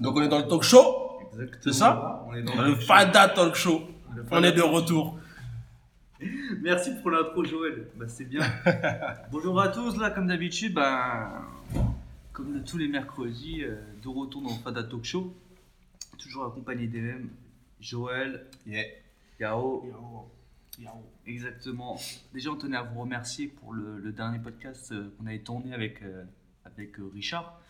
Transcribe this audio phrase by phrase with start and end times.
[0.00, 1.60] Donc on est dans le talk show, Exactement.
[1.62, 3.82] c'est ça On est Dans dans le Fada Talk Show.
[4.30, 5.18] On est de retour.
[6.62, 7.88] Merci pour l'intro, Joël.
[7.96, 8.42] Bah, c'est bien.
[9.30, 11.30] Bonjour à tous, là, comme d'habitude, ben,
[12.32, 15.34] comme tous les mercredis, euh, de retour dans le Fada Talk Show.
[16.18, 17.28] Toujours accompagné d'Elem,
[17.80, 18.84] Joël, Yeah.
[19.40, 19.84] Yao.
[21.26, 21.98] Exactement.
[22.32, 25.74] Déjà, on tenait à vous remercier pour le, le dernier podcast euh, qu'on avait tourné
[25.74, 26.24] avec, euh,
[26.64, 27.60] avec Richard.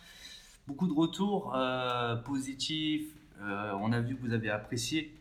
[0.67, 3.13] Beaucoup de retours euh, positifs.
[3.39, 5.15] Euh, on a vu que vous avez apprécié.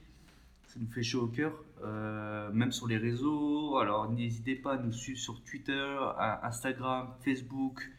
[0.69, 1.53] Ça nous fait chaud au cœur.
[1.85, 3.77] Euh, même sur les réseaux.
[3.77, 5.97] Alors, n'hésitez pas à nous suivre sur Twitter,
[6.43, 7.91] Instagram, Facebook.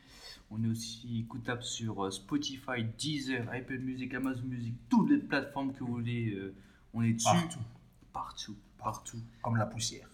[0.49, 5.83] On est aussi écoutable sur Spotify, Deezer, Apple Music, Amazon Music, toutes les plateformes que
[5.83, 6.35] vous voulez.
[6.93, 7.25] on est dessus.
[7.25, 7.59] Partout.
[8.11, 8.55] Partout.
[8.79, 9.21] Partout.
[9.43, 10.07] Comme la poussière.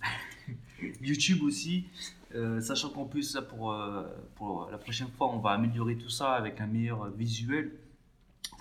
[1.02, 1.86] YouTube aussi,
[2.36, 4.04] euh, sachant qu'en plus, là, pour, euh,
[4.36, 7.72] pour la prochaine fois, on va améliorer tout ça avec un meilleur visuel.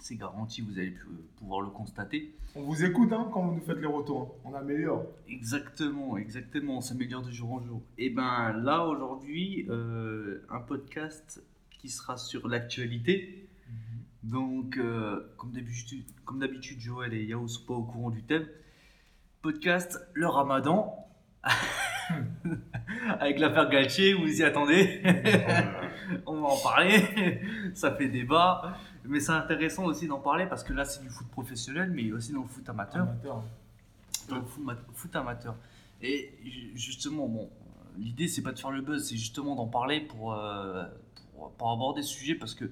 [0.02, 0.95] C'est garanti, vous allez
[1.37, 2.34] pouvoir le constater.
[2.56, 4.22] On vous écoute hein, quand vous nous faites les retours.
[4.45, 4.50] hein.
[4.50, 5.05] On améliore.
[5.28, 7.83] Exactement, exactement, on s'améliore de jour en jour.
[7.97, 13.48] Et ben là, aujourd'hui, euh, un podcast qui sera sur l'actualité.
[14.23, 18.47] Donc, euh, comme d'habitude, comme d'habitude, Joël et Yao sont pas au courant du thème.
[19.42, 21.06] Podcast, le ramadan.
[23.20, 25.03] Avec l'affaire Galtier, vous y attendez.
[26.27, 27.41] On va en parler.
[27.75, 28.77] Ça fait débat.
[29.05, 32.33] Mais c'est intéressant aussi d'en parler parce que là, c'est du foot professionnel, mais aussi
[32.33, 33.42] dans le foot amateur Amateur.
[34.28, 35.55] dans le foot, mat- foot amateur.
[36.02, 37.50] Et ju- justement, bon,
[37.98, 40.84] l'idée c'est pas de faire le buzz, c'est justement d'en parler pour, euh,
[41.34, 42.70] pour, pour aborder ce sujet parce que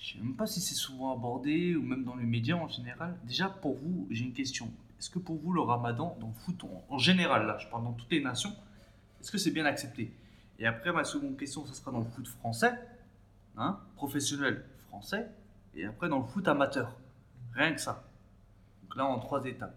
[0.00, 3.16] je sais même pas si c'est souvent abordé ou même dans les médias en général.
[3.24, 4.70] Déjà, pour vous, j'ai une question.
[4.98, 7.92] Est-ce que pour vous, le ramadan, dans le foot en, général, là, je parle dans
[7.92, 8.52] toutes les nations,
[9.20, 10.12] est-ce que c'est bien accepté?
[10.58, 12.72] Et après, ma seconde question, ce sera dans le foot français,
[13.56, 15.28] hein, professionnel français,
[15.74, 16.96] et après dans le foot amateur.
[17.54, 18.04] Rien que ça.
[18.82, 19.76] Donc là, en trois étapes.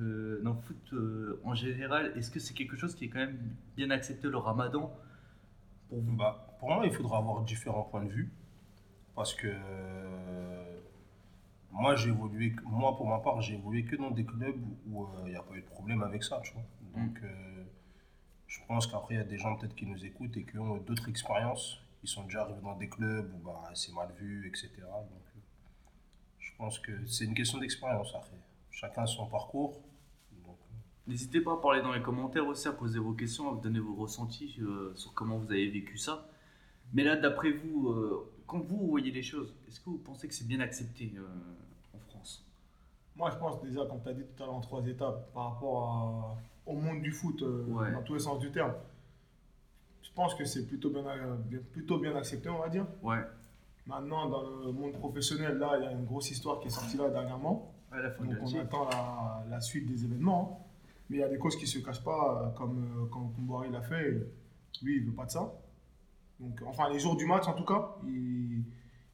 [0.00, 3.18] Euh, dans le foot euh, en général, est-ce que c'est quelque chose qui est quand
[3.18, 3.38] même
[3.76, 4.92] bien accepté le ramadan?
[5.88, 6.16] Pour vous?
[6.16, 8.30] Bah, pour moi, il faudra avoir différents points de vue.
[9.16, 10.47] Parce que euh,
[11.78, 15.06] moi, j'ai évolué, moi, pour ma part, j'ai évolué que dans des clubs où euh,
[15.26, 16.64] il n'y a pas eu de problème avec ça, tu vois.
[16.96, 17.64] Donc, euh,
[18.48, 20.78] je pense qu'après, il y a des gens peut-être qui nous écoutent et qui ont
[20.78, 21.80] d'autres expériences.
[22.02, 24.70] Ils sont déjà arrivés dans des clubs où bah, c'est mal vu, etc.
[24.80, 25.40] Donc, euh,
[26.38, 28.38] je pense que c'est une question d'expérience après.
[28.70, 29.80] Chacun son parcours.
[31.08, 33.78] N'hésitez pas à parler dans les commentaires aussi, à poser vos questions, à me donner
[33.78, 36.28] vos ressentis euh, sur comment vous avez vécu ça.
[36.92, 40.34] Mais là, d'après vous, euh, quand vous voyez les choses, est-ce que vous pensez que
[40.34, 41.22] c'est bien accepté euh,
[43.18, 45.52] Moi, je pense déjà, comme tu as dit tout à l'heure, en trois étapes, par
[45.54, 46.36] rapport à-
[46.70, 47.92] au monde du foot, euh, Ouais.
[47.92, 48.72] dans tous les sens du terme.
[50.02, 52.86] Je pense que c'est plutôt bien, euh, bien- plutôt bien accepté, on va dire.
[53.02, 53.22] Ouais,
[53.86, 56.98] Maintenant, dans le monde professionnel, là, il y a une grosse histoire qui est sortie
[56.98, 57.72] là dernièrement.
[57.90, 60.60] à la Donc, on attend la, la suite des événements.
[60.60, 60.92] hein.
[61.08, 63.32] Mais il y a des causes qui ne se cachent pas, euh, comme quand
[63.70, 64.10] l'a fait.
[64.82, 65.54] Lui, il ne veut pas de ça.
[66.38, 68.62] Donc, enfin, les jours du match, en tout cas, il,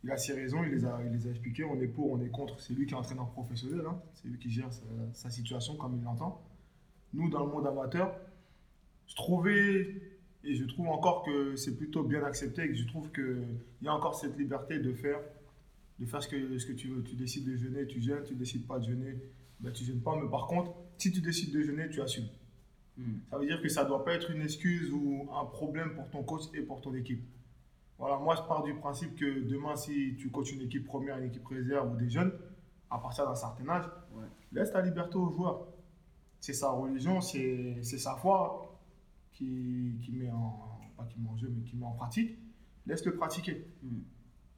[0.05, 1.65] il a ses raisons, il les a, il les a expliquées.
[1.65, 2.61] On est pour, on est contre.
[2.61, 3.87] C'est lui qui est entraîneur professionnel.
[3.89, 3.99] hein.
[4.15, 4.83] C'est lui qui gère sa,
[5.15, 6.43] sa situation comme il l'entend.
[7.15, 8.15] Nous, dans le monde amateur,
[9.07, 10.03] je trouvais,
[10.45, 13.47] et je trouve encore que c'est plutôt bien accepté, et que je trouve qu'il
[13.81, 15.21] y a encore cette liberté de faire,
[15.99, 17.03] de faire ce que, ce que tu veux.
[17.03, 19.17] Tu décides de jeûner, tu jeûnes, tu décides pas de jeûner,
[19.61, 20.17] ben, tu jeûnes pas.
[20.23, 22.29] Mais par contre, si tu décides de jeûner, tu assumes.
[22.99, 23.21] Hmm.
[23.31, 26.11] Ça veut dire que ça ne doit pas être une excuse ou un problème pour
[26.11, 27.23] ton coach et pour ton équipe.
[27.99, 31.25] Voilà, moi je pars du principe que demain, si tu coaches une équipe première, une
[31.27, 32.33] équipe réserve ou des jeunes,
[32.91, 33.85] à partir d'un certain âge,
[34.15, 34.25] Ouais.
[34.53, 35.67] laisse ta liberté aux joueurs.
[36.41, 38.79] C'est sa religion, c'est sa foi
[39.33, 42.39] qui, qui met en, pas qui met en jeu, mais qui met en pratique.
[42.87, 43.67] Laisse-le pratiquer.
[43.83, 44.01] Hmm.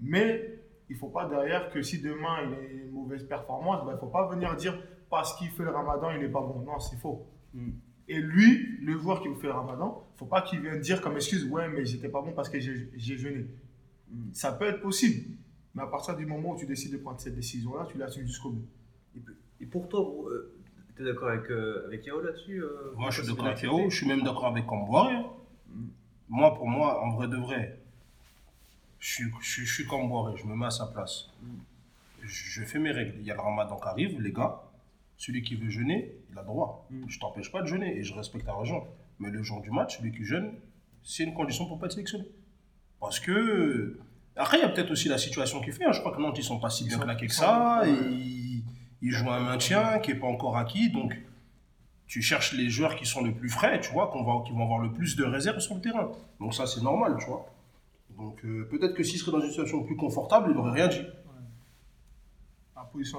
[0.00, 3.92] Mais il ne faut pas derrière que si demain il a une mauvaise performance, ben,
[3.92, 4.76] il ne faut pas venir dire
[5.08, 6.60] parce qu'il fait le ramadan, il n'est pas bon.
[6.60, 7.26] Non, c'est faux.
[7.54, 7.70] Hmm.
[8.09, 10.81] Et lui, le joueur qui vous fait le ramadan, il ne faut pas qu'il vienne
[10.81, 13.47] dire comme excuse Ouais, mais j'étais pas bon parce que j'ai jeûné.
[14.33, 15.31] Ça peut être possible.
[15.75, 18.51] Mais à partir du moment où tu décides de prendre cette décision-là, tu l'assumes jusqu'au
[18.51, 18.66] bout.
[19.60, 20.07] Et, pour toi,
[20.95, 23.91] tu es d'accord avec, euh, avec Yao là-dessus euh, moi, je suis d'accord avec Yao,
[23.91, 25.10] je suis même d'accord avec Camboire.
[25.69, 25.86] Hmm.
[26.28, 27.78] Moi, pour moi, en vrai de vrai,
[28.98, 31.30] je suis, je suis, je suis comme Boiré, je me mets à sa place.
[31.42, 31.59] Mm.
[32.22, 33.15] Je fais mes règles.
[33.21, 34.60] Il y a le ramadan qui arrive, les gars.
[35.16, 36.86] Celui qui veut jeûner, il a droit.
[36.91, 37.04] Mm.
[37.09, 38.84] Je t'empêche pas de jeûner et je respecte ta religion.
[39.18, 40.53] Mais le jour du match, celui qui jeûne,
[41.03, 42.24] c'est une condition pour pas être sélectionné.
[43.01, 43.98] Parce que.
[44.36, 45.84] Après, il y a peut-être aussi la situation qui fait.
[45.84, 45.92] hein.
[45.92, 47.83] Je crois que Nantes, ils sont pas si bien claqués que ça.
[47.86, 48.65] Et ils,
[49.01, 50.91] ils jouent un maintien qui n'est pas encore acquis.
[50.91, 51.16] Donc,
[52.07, 54.63] tu cherches les joueurs qui sont le plus frais, tu vois, qu'on va, qui vont
[54.63, 56.13] avoir le plus de réserves sur le terrain.
[56.39, 57.51] Donc ça, c'est normal, tu vois.
[58.16, 61.03] Donc euh, peut-être que s'il serait dans une situation plus confortable, il n'aurait rien dit.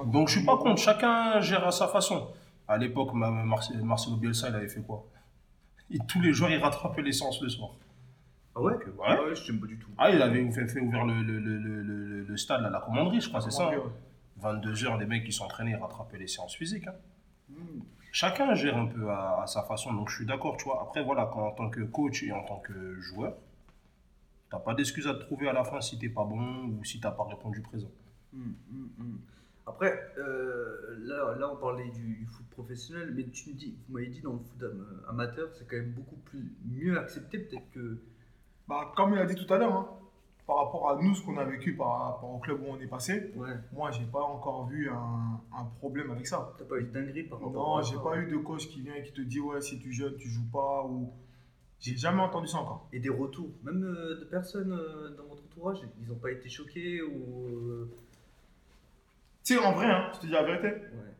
[0.06, 2.28] Donc je suis pas contre, chacun gère à sa façon.
[2.66, 5.04] À l'époque, ma- Marce- Marcelo Bielsa, il avait fait quoi?
[5.90, 7.70] Et Tous les jours, il rattrapait les séances le soir.
[8.54, 8.72] Ah ouais?
[8.74, 8.92] Donc, ouais.
[9.06, 9.88] Ah ouais, je t'aime pas du tout.
[9.96, 12.80] Ah, il avait fait, fait ouvert le, le, le, le, le- le stade, là, la
[12.80, 13.68] commanderie, je crois, c'est ça.
[13.68, 13.70] hein
[14.36, 16.86] 22 heures, les mecs qui s'entraînaient, ils rattrapaient les séances physiques.
[16.86, 16.94] hein.
[17.50, 17.80] Hmm.
[18.12, 20.82] Chacun gère un peu à, à sa façon, donc je suis d'accord, tu vois.
[20.82, 23.34] Après, voilà, quand, en tant que coach et en tant que joueur,
[24.50, 27.00] t'as pas d'excuse à te trouver à la fin si t'es pas bon ou si
[27.00, 27.90] t'as pas répondu présent.
[28.32, 29.16] Hmm, hmm.
[29.68, 33.94] Après, euh, là, là, on parlait du, du foot professionnel, mais tu me dis, vous
[33.94, 37.70] m'avez dit dans le foot am- amateur, c'est quand même beaucoup plus mieux accepté, peut-être
[37.72, 37.98] que.
[38.68, 39.88] Bah, comme il a dit tout à l'heure, hein,
[40.46, 42.86] par rapport à nous, ce qu'on a vécu par rapport au club où on est
[42.86, 43.48] passé, Ouais.
[43.72, 46.54] moi, j'ai pas encore vu un, un problème avec ça.
[46.58, 48.94] T'as pas eu de dinguerie par rapport Non, j'ai pas eu de coach qui vient
[48.94, 51.12] et qui te dit ouais si tu jeûnes tu joues pas ou
[51.80, 52.88] j'ai jamais entendu ça encore.
[52.92, 56.48] Et des retours, même euh, de personnes euh, dans votre entourage, ils n'ont pas été
[56.48, 57.88] choqués ou.
[59.52, 61.14] Euh, Tu sais en vrai, hein, je te dis la vérité, Ouais.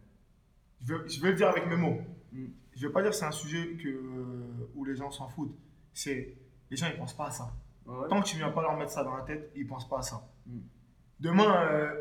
[0.81, 2.01] je vais, je vais le dire avec mes mots.
[2.33, 2.47] Mm.
[2.75, 5.57] Je vais pas dire que c'est un sujet que, où les gens s'en foutent.
[5.93, 6.35] C'est
[6.71, 7.53] les gens ils pensent pas à ça.
[7.87, 8.09] Ouais.
[8.09, 10.03] Tant que tu viens pas leur mettre ça dans la tête, ils pensent pas à
[10.03, 10.29] ça.
[10.47, 10.59] Mm.
[11.21, 11.95] Demain, euh,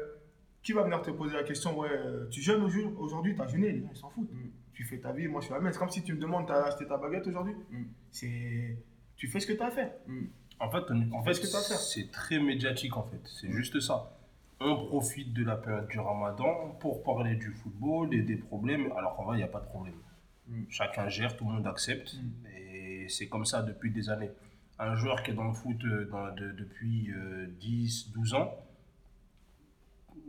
[0.62, 3.72] qui va venir te poser la question ouais euh, tu jeûnes aujourd'hui, aujourd'hui t'as jeûné,
[3.72, 4.32] les gens ils s'en foutent.
[4.32, 4.50] Mm.
[4.74, 5.74] Tu fais ta vie, moi je fais la même.
[5.74, 7.56] C'est comme si tu me demandes t'as acheté ta baguette aujourd'hui?
[7.72, 7.84] Mm.
[8.12, 8.78] C'est
[9.18, 10.00] tu fais ce que tu as fait.
[10.08, 10.28] Hmm.
[10.60, 10.78] En fait,
[11.12, 13.20] en fait Qu'est-ce que t'as à faire c'est très médiatique, en fait.
[13.26, 14.17] C'est juste ça.
[14.60, 19.16] On profite de la période du ramadan pour parler du football et des problèmes, alors
[19.16, 19.94] qu'en vrai, il n'y a pas de problème.
[20.48, 20.64] Mm.
[20.70, 22.16] Chacun gère, tout le monde accepte.
[22.16, 22.48] Mm.
[22.58, 24.32] Et c'est comme ça depuis des années.
[24.80, 28.52] Un joueur qui est dans le foot euh, dans- de- depuis euh, 10, 12 ans,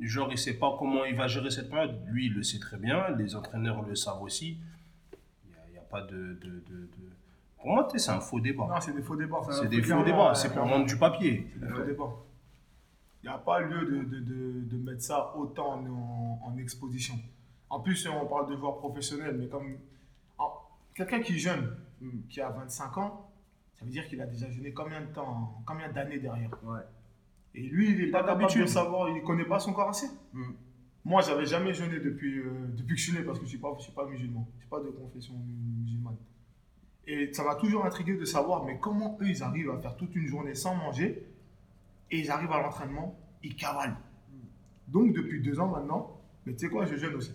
[0.01, 1.99] genre, il ne sait pas comment il va gérer cette période.
[2.07, 3.09] Lui, il le sait très bien.
[3.17, 4.59] Les entraîneurs le savent aussi.
[5.45, 6.63] Il n'y a, pas de, de-
[7.57, 8.67] Pour moi, c'est un faux débat.
[8.69, 9.41] Non, c'est des faux débats.
[9.51, 10.29] C'est des faux débats.
[10.29, 11.47] ouais, C'est pour vendre du papier.
[11.55, 12.13] C'est des faux débats.
[13.23, 17.15] Il n'y a pas lieu de, de, de, de mettre ça autant en, en exposition.
[17.71, 19.77] En plus, on parle de joueurs professionnels, mais comme
[20.39, 20.53] en-
[20.95, 22.21] quelqu'un qui est jeune, Hmm.
[22.29, 23.29] qui a 25 ans,
[23.77, 26.49] ça veut dire qu'il a déjà jeûné combien de temps, combien d'années derrière?
[26.63, 26.79] Ouais.
[27.57, 30.07] Et lui, il n'est pas capable de savoir, il ne connaît pas son corps assez.
[30.33, 30.53] Hmm.
[31.05, 33.51] Moi, j'avais jamais jeûné depuis, euh, depuis que je suis né parce que je ne
[33.51, 34.47] suis, pas- je suis pas musulman.
[34.53, 36.17] Je ne suis pas de confession mu- musulmane.
[37.09, 40.15] Et ça m'a toujours intrigué de savoir, mais comment eux, ils arrivent à faire toute
[40.15, 41.27] une journée sans manger
[42.11, 43.97] et ils arrivent à l'entraînement, ils cavalent.
[44.89, 47.33] Donc, depuis deux ans maintenant, mais tu sais quoi, je jeûne aussi.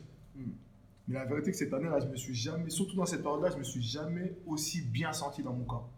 [1.07, 3.57] Mais la vérité, que cette année-là, je me suis jamais, surtout dans cette période-là, je
[3.57, 5.89] me suis jamais aussi bien senti dans mon corps.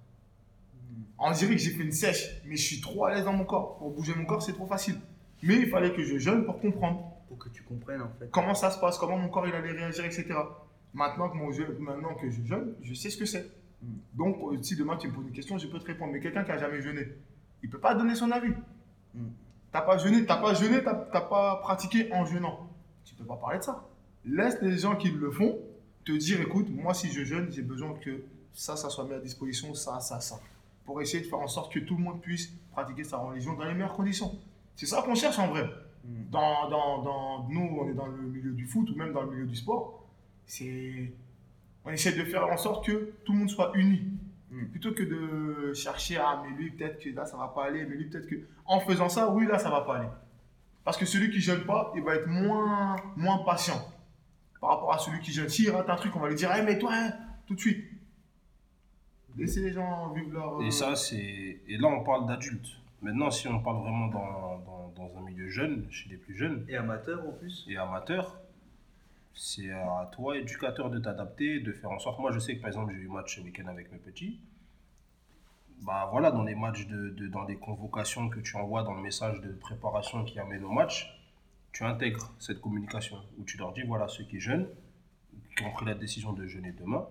[1.18, 3.46] On dirait que j'ai fait une sèche, mais je suis trop à l'aise dans mon
[3.46, 3.78] corps.
[3.78, 4.96] Pour bouger mon corps, c'est trop facile.
[5.44, 8.30] Mais il fallait que je jeûne pour comprendre Pour que tu comprennes en fait.
[8.32, 10.26] comment ça se passe, comment mon corps il allait réagir, etc.
[10.94, 13.52] Maintenant que, mon jeu, maintenant que je jeûne, je sais ce que c'est.
[13.82, 13.88] Mm.
[14.14, 16.12] Donc, si demain tu me poses une question, je peux te répondre.
[16.14, 17.08] Mais quelqu'un qui a jamais jeûné,
[17.66, 18.54] il peut pas donner son avis.
[19.16, 19.28] Mm.
[19.72, 22.70] T'as pas jeûné, t'as pas jeûné, t'as pas pratiqué en jeûnant.
[23.04, 23.84] Tu peux pas parler de ça.
[24.24, 25.58] Laisse les gens qui le font
[26.06, 28.24] te dire, écoute, moi si je jeûne, j'ai besoin que
[28.54, 30.40] ça, ça soit mis à disposition, ça, ça, ça.
[30.86, 33.66] Pour essayer de faire en sorte que tout le monde puisse pratiquer sa religion dans
[33.66, 34.32] les meilleures conditions.
[34.76, 35.68] C'est ça qu'on cherche en vrai
[36.08, 36.30] Hmm.
[36.30, 39.32] dans, dans, dans- nous, on est dans le milieu du foot ou même dans le
[39.32, 40.06] milieu du sport,
[40.46, 41.12] c'est
[41.84, 44.04] on essaie de faire en sorte que tout le monde soit uni.
[44.56, 44.66] Mm.
[44.68, 47.96] Plutôt que de chercher, ah, mais lui, peut-être que là, ça va pas aller, mais
[47.96, 48.36] lui, peut-être que.
[48.66, 50.10] En faisant ça, oui, là, ça va pas aller.
[50.84, 53.82] Parce que celui qui jeûne pas, il va être moins, moins patient
[54.62, 55.50] par rapport à celui qui jeûne.
[55.50, 57.12] S'il rate un truc, on va lui dire, hey, mais toi, hein,
[57.48, 57.86] tout de suite.
[59.38, 60.62] Laissez les gens vivre leur.
[60.62, 61.60] Et ça, c'est.
[61.68, 62.78] Et là, on parle d'adultes.
[63.02, 66.66] Maintenant, si on parle vraiment dans, dans, dans un milieu jeune, chez les plus jeunes
[66.70, 67.66] Et amateur en plus.
[67.70, 68.40] et amateurs,
[69.36, 72.20] c'est à toi, éducateur, de t'adapter, de faire en sorte.
[72.20, 74.40] Moi, je sais que par exemple, j'ai eu match ce week-end avec mes petits.
[75.82, 79.42] Bah voilà, dans les matchs, de, dans les convocations que tu envoies dans le message
[79.42, 81.12] de préparation qui amène au match,
[81.74, 84.68] tu intègres cette communication où tu leur dis voilà, ceux qui jeûnent,
[85.58, 87.06] qui ont pris la décision de jeûner demain,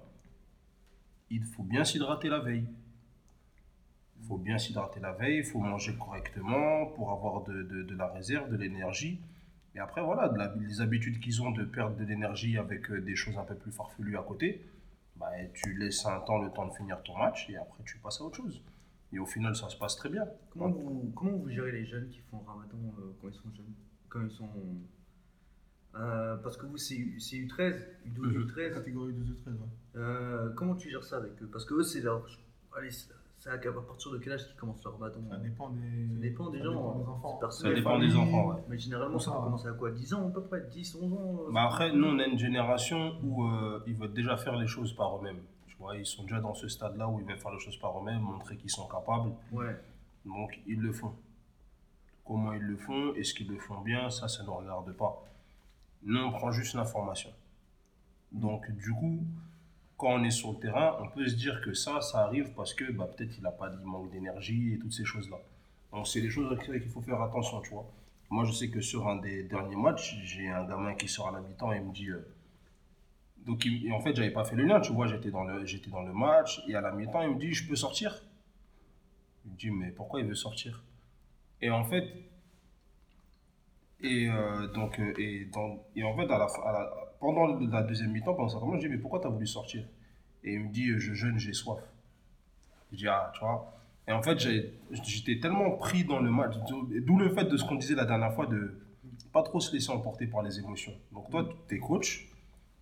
[1.31, 2.67] il faut bien s'hydrater la veille.
[4.21, 8.07] Il faut bien s'hydrater la veille, il faut manger correctement pour avoir de- de la
[8.09, 9.21] réserve, de l'énergie.
[9.75, 13.01] Et après, voilà, de la- les habitudes qu'ils ont de perdre de l'énergie avec euh,
[13.01, 14.65] des choses un peu plus farfelues à côté,
[15.17, 18.21] bah, tu laisses un temps, le temps de finir ton match et après tu passes
[18.21, 18.63] à autre chose.
[19.13, 20.25] Et au final, ça se passe très bien.
[20.51, 23.51] Comment vous, comment vous gérez les jeunes qui font le ramadan euh, quand ils sont
[23.57, 23.73] jeunes?
[24.09, 24.49] Quand ils sont.
[25.97, 27.77] Euh, parce que vous, c'est U- c'est U13,
[28.07, 28.43] U12, Mhm.
[28.49, 28.75] U13.
[28.75, 29.61] Catégorie 12 ou 13, ouais.
[29.97, 31.47] Euh, comment tu gères ça avec eux?
[31.53, 32.27] Parce que eux, c'est leur.
[32.77, 32.91] Allez,
[33.45, 36.49] c'est à partir de quel âge qu'ils commencent leur ramadan Ça dépend des, Ça dépend
[36.49, 37.09] des ça gens, dépend des hein.
[37.11, 37.51] enfants.
[37.51, 38.63] Ça dépend des enfants, ouais.
[38.71, 39.45] Mais généralement, ça Ça, peut hein.
[39.45, 42.07] commencer à quoi 10 ans à peu près 10, 11 ans euh, Bah après, nous,
[42.07, 45.43] on a une génération où euh, ils veulent déjà faire les choses par eux-mêmes.
[45.67, 48.01] Tu vois, ils sont déjà dans ce stade-là où ils veulent faire les choses par
[48.01, 49.33] eux-mêmes, montrer qu'ils sont capables.
[49.53, 49.77] Ouais.
[50.25, 51.13] Donc, ils le font.
[52.25, 55.23] Comment ils le font Est-ce qu'ils le font bien Ça, ça ne nous regarde pas.
[56.03, 57.31] Nous, on prend juste l'information.
[58.33, 59.23] Donc, du coup,
[59.97, 62.75] quand on est sur le terrain, on peut se dire que ça, ça arrive parce
[62.75, 65.39] que bah, peut-être il n'a pas il manque d'énergie et toutes ces choses-là.
[65.93, 67.87] Donc, c'est des choses auxquelles il faut faire attention, tu vois.
[68.31, 71.41] Moi, je sais que sur un des derniers matchs, j'ai un gamin qui sort à
[71.41, 72.11] mi-temps et il me dit.
[72.11, 72.27] euh,
[73.47, 75.07] donc, il- en fait, j'avais pas fait le lien, tu vois.
[75.07, 77.77] J'étais dans, le, dans le match et à la mi-temps, il me dit Je peux
[77.77, 78.23] sortir?
[79.45, 80.83] Je me dis Mais pourquoi il veut sortir?
[81.63, 82.09] Et en fait,
[84.01, 87.83] et euh, donc, euh, et, dans- et en fait, à la, à la- pendant la
[87.83, 89.85] deuxième mi-temps, pendant un certain moment, je dis, mais pourquoi tu as voulu sortir?
[90.43, 91.81] Et il me dit, je jeûne, j'ai soif.
[92.93, 93.73] Je dis, ah, tu vois.
[94.07, 97.77] Et en fait, j'étais tellement pris dans le match, d'où le fait de ce qu'on
[97.77, 98.81] disait la dernière fois, de
[99.33, 100.93] pas trop se laisser emporter par les émotions.
[101.13, 102.29] Donc toi, tu es coach,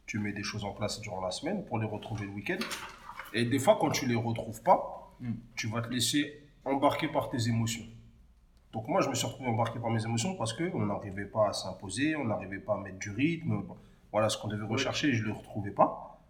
[0.06, 2.58] tu mets des choses en place durant la semaine pour les retrouver le week-end.
[3.32, 5.34] Et des fois, quand tu les retrouves pas, Mm.
[5.54, 7.84] tu vas te laisser embarquer par tes émotions.
[8.72, 11.52] Donc moi, je me suis retrouvé embarqué par mes émotions parce qu'on n'arrivait pas à
[11.52, 13.62] s'imposer, on n'arrivait pas à mettre du rythme.
[14.12, 16.20] Voilà ce qu'on devait rechercher, je ne le retrouvais pas.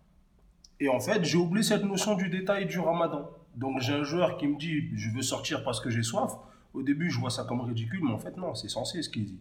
[0.81, 3.29] Et en fait, j'ai oublié cette notion du détail du ramadan.
[3.55, 6.33] Donc j'ai un joueur qui me dit, je veux sortir parce que j'ai soif.
[6.75, 9.27] Au début, je vois ça comme ridicule, mais en fait, non, c'est censé ce qu'il
[9.27, 9.41] dit.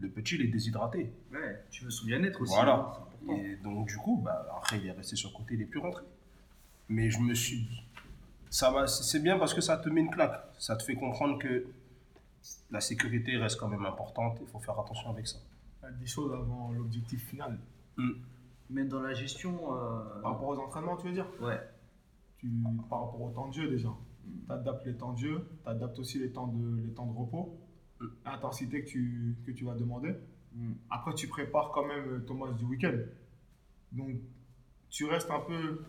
[0.00, 1.12] Le petit, il est déshydraté.
[1.32, 2.54] Ouais, tu veux son bien-être aussi.
[2.54, 2.92] Voilà.
[3.28, 3.32] hein.
[3.34, 5.80] Et donc, du coup, bah, après, il est resté sur le côté, il n'est plus
[5.80, 6.04] rentré.
[6.88, 7.82] Mais je me suis dit,
[8.50, 10.40] ça va, c'est bien parce que ça te met une claque.
[10.58, 11.66] Ça te fait comprendre que
[12.70, 14.38] la sécurité reste quand même importante.
[14.40, 15.38] Il faut faire attention avec ça.
[16.00, 17.58] Des choses avant l'objectif final.
[18.70, 19.74] Mais dans la gestion.
[19.74, 21.26] euh, Par rapport aux entraînements, tu veux dire?
[21.40, 21.60] Ouais.
[22.38, 22.48] tu,
[22.90, 23.90] Par rapport au temps de jeu déjà.
[24.24, 27.16] Tu adaptes les temps de jeu, tu adaptes aussi les temps de, les temps de
[27.16, 27.56] repos,
[28.00, 28.06] Mm.
[28.26, 30.14] l'intensité que tu, que tu vas demander.
[30.54, 30.72] Mm.
[30.90, 32.98] Après, tu prépares quand même ton match du week-end.
[33.92, 34.16] Donc,
[34.90, 35.82] tu restes un peu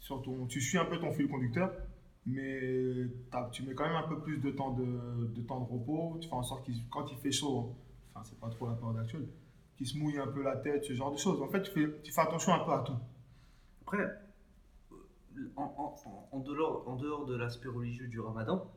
[0.00, 0.46] sur ton.
[0.46, 1.70] Tu suis un peu ton fil conducteur,
[2.26, 5.66] mais t'as- tu mets quand même un peu plus de temps de, de, temps de
[5.70, 6.18] repos.
[6.20, 7.76] Tu fais en sorte qu'il quand il fait chaud, hein,
[8.14, 9.28] enfin, c'est pas trop la période actuelle,
[9.76, 11.42] qu'il se mouille un peu la tête, ce genre de choses.
[11.42, 12.96] En fait, tu fais, tu fais attention un peu à tout.
[13.82, 18.70] Après, euh, en, en- en- dehors, en dehors de l'aspect religieux du ramadan,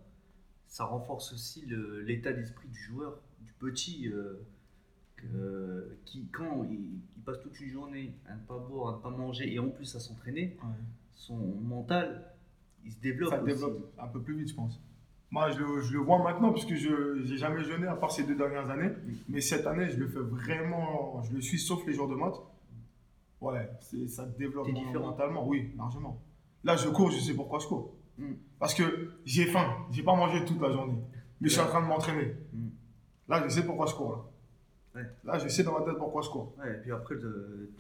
[0.68, 1.66] ça renforce aussi
[2.06, 4.44] l'état d'esprit du joueur, du petit, euh,
[5.16, 9.02] que- qui, quand il, il passe toute une journée à ne pas boire, à ne
[9.02, 10.58] pas manger et en plus à s'entraîner,
[11.16, 12.32] son mental,
[12.86, 13.30] il se développe.
[13.32, 13.54] ça aussi.
[13.54, 14.80] développe un peu plus vite, je pense.
[15.30, 18.24] Moi, je le, je le vois maintenant, puisque je n'ai jamais jeûné, à part ces
[18.24, 18.92] deux dernières années.
[19.28, 22.40] Mais cette année, je le fais vraiment, je le suis sauf les jours de maths.
[23.42, 23.70] Ouais,
[24.08, 26.20] ça développe mentalement, oui, largement.
[26.64, 27.94] Là, je cours, je sais pourquoi je cours.
[28.18, 28.32] Mm.
[28.58, 30.98] Parce que j'ai faim, j'ai pas mangé toute la journée.
[31.40, 32.34] Mais je suis en train de m'entraîner.
[32.54, 32.68] Mm.
[33.30, 34.12] Là, je sais pourquoi je cours.
[34.12, 34.24] Là,
[34.96, 35.04] Ouais.
[35.26, 36.56] là je sais dans ma tête pourquoi je cours.
[36.58, 37.14] Ouais, et puis après,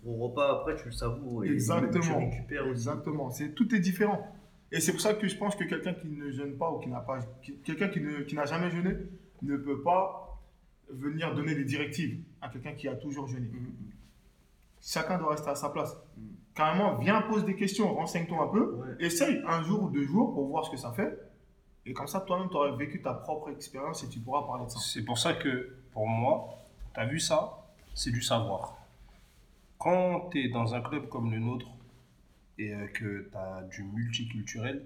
[0.04, 2.20] ton repas, après, tu le savoures et tu Exactement.
[2.20, 2.72] récupères aussi.
[2.72, 3.32] Exactement.
[3.32, 4.22] C'est tout est différent.
[4.72, 6.90] Et c'est pour ça que je pense que quelqu'un qui ne jeûne pas ou qui
[6.90, 7.20] n'a pas,
[7.64, 8.92] quelqu'un qui ne- qui n'a jamais jeûné
[9.42, 10.40] ne peut pas
[10.90, 13.48] venir donner des directives à quelqu'un qui a toujours jeûné.
[13.48, 13.92] Mm, mm.
[14.82, 15.96] Chacun doit rester à sa place.
[16.18, 16.22] Mm.
[16.56, 18.96] Carrément, viens pose des questions, renseigne-toi un peu, Ouais.
[19.06, 21.18] essaye un jour ou deux jours pour voir ce que ça fait.
[21.86, 24.70] Et comme ça, toi-même, tu aurais vécu ta propre expérience et tu pourras parler de
[24.70, 24.80] ça.
[24.80, 26.50] C'est pour ça que, pour moi,
[26.94, 28.76] tu as vu ça, c'est du savoir.
[29.78, 31.68] Quand tu es dans un club comme le nôtre
[32.60, 34.86] et euh, que tu as du multiculturel,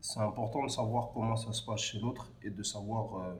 [0.00, 3.38] c'est important de savoir comment ça se passe chez l'autre et de savoir euh,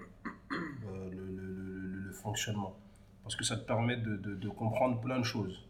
[0.52, 2.74] euh, le, le- le- fonctionnement.
[3.22, 5.64] Parce que ça te permet de, de- comprendre plein de choses.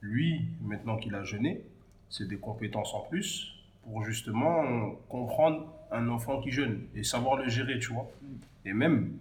[0.00, 1.62] Lui, maintenant qu'il a jeûné,
[2.08, 3.52] c'est des compétences en plus
[3.82, 8.08] pour justement comprendre un enfant qui jeûne et savoir le gérer, tu vois.
[8.64, 9.18] Et même,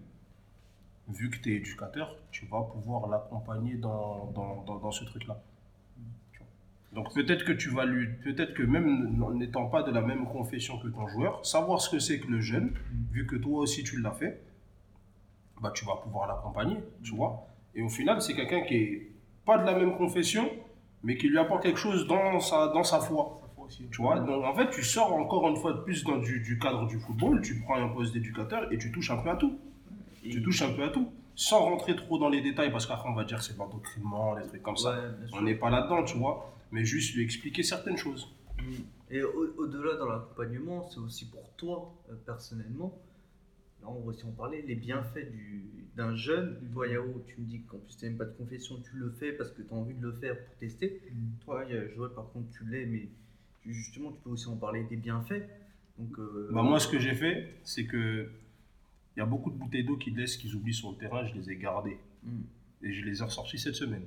[1.10, 5.40] vu que tu es éducateur, tu vas pouvoir l'accompagner dans, dans, dans ce truc-là.
[6.94, 10.78] Donc peut-être que tu vas lui, peut-être que même n'étant pas de la même confession
[10.80, 12.74] que ton joueur, savoir ce que c'est que le jeûne,
[13.12, 14.42] vu que toi aussi tu l'as fait,
[15.62, 17.48] bah tu vas pouvoir l'accompagner, tu vois.
[17.76, 19.12] Et au final, c'est quelqu'un qui est
[19.46, 20.50] pas de la même confession,
[21.04, 23.40] mais qui lui apporte quelque chose dans sa, dans sa foi.
[23.42, 23.88] Ça faut aussi.
[23.92, 26.60] Tu vois, donc en fait, tu sors encore une fois de plus dans du, du
[26.60, 29.58] cadre du football, tu prends un poste d'éducateur et tu touches un peu à tout.
[30.24, 31.10] Et- Tu touches un peu à tout.
[31.36, 34.46] Sans rentrer trop dans les détails, parce qu'après on va dire c'est de l'endoctrinement, les
[34.46, 34.92] trucs comme ça.
[34.92, 34.98] Ouais.
[35.34, 36.53] On n'est pas là-dedans, tu vois.
[36.74, 38.28] Mais juste lui expliquer certaines choses.
[39.12, 43.00] Et au- au-delà dans l'accompagnement, c'est aussi pour toi, euh, personnellement,
[43.84, 45.66] là on va aussi en parler, les bienfaits du-
[45.96, 46.58] d'un jeune.
[46.74, 49.12] Toi, Yao, tu me dis qu'en plus tu n'as même pas de confession, tu le
[49.12, 51.00] fais parce que tu as envie de le faire pour tester.
[51.12, 51.18] Mm.
[51.46, 53.08] Toi, a Joël, par contre, tu l'es, mais
[53.62, 55.44] tu- justement, tu peux aussi en parler des bienfaits.
[56.00, 58.32] Donc, euh, Bah, moi, ce que j'ai fait, c'est que
[59.16, 61.36] il y a beaucoup de bouteilles d'eau qu'ils laissent, qu'ils oublient sur le terrain, je
[61.36, 62.00] les ai gardées.
[62.24, 62.42] mm.
[62.82, 64.06] Et je les ai ressorties cette semaine.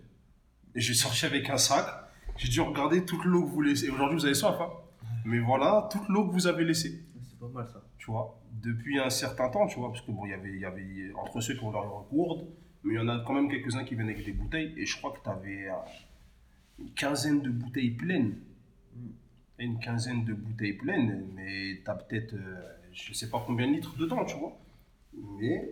[0.75, 1.87] Et j'ai sorti avec un sac.
[2.37, 3.88] J'ai dû regarder toute l'eau que vous laissez.
[3.90, 4.71] Aujourd'hui, vous avez soif, hein.
[5.25, 7.02] Mais voilà, toute l'eau que vous avez laissée.
[7.28, 7.83] c'est pas mal ça.
[7.99, 10.61] tu vois, depuis un certain temps, tu vois, parce que bon, il y avait, il
[10.61, 12.47] y avait entre ceux qui ont leur gourde,
[12.85, 14.73] Mais il y en a quand même quelques-uns qui viennent avec des bouteilles.
[14.76, 15.66] Et je crois que tu avais
[16.78, 18.37] une quinzaine de bouteilles pleines.
[19.59, 22.62] Une quinzaine de bouteilles pleines, mais tu as peut-être, euh,
[22.93, 24.52] je sais pas combien de litres dedans, tu vois.
[25.38, 25.71] Mais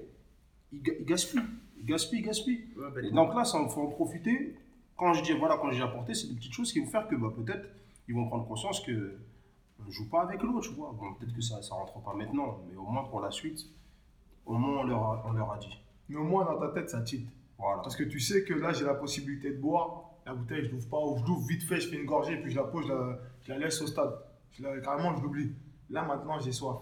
[0.73, 1.43] il, ga- il gaspille,
[1.79, 2.65] il gaspille, il gaspille.
[2.77, 4.57] Ouais, donc là, il faut en profiter.
[4.97, 7.17] Quand je dis, voilà, quand j'ai apporté, c'est des petites choses qui vont faire que
[7.17, 7.69] bah, peut-être
[8.09, 9.19] ils vont prendre conscience que
[9.81, 10.93] on ne joue pas avec l'eau, tu vois.
[10.97, 13.67] Bon, peut-être que ça ne rentre pas maintenant, mais au moins pour la suite,
[14.47, 15.81] au moins on leur a, on leur a dit.
[16.09, 17.27] Mais au moins, dans ta tête, ça cheat.
[17.59, 17.83] Voilà.
[17.83, 20.11] Parce que tu sais que là, j'ai la possibilité de boire.
[20.27, 21.01] La bouteille, je l'ouvre pas.
[21.01, 23.19] Ou je l'ouvre vite fait, je fais une gorgée, puis je la pose, je la,
[23.43, 24.15] je la laisse au stade.
[24.53, 25.53] Je la- carrément, je l'oublie.
[25.91, 26.77] Là, maintenant, j'ai soif.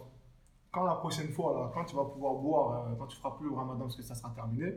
[0.71, 3.49] Quand la prochaine fois, là, quand tu vas pouvoir boire, euh, quand tu feras plus
[3.49, 4.73] le ramadan parce que ça sera terminé,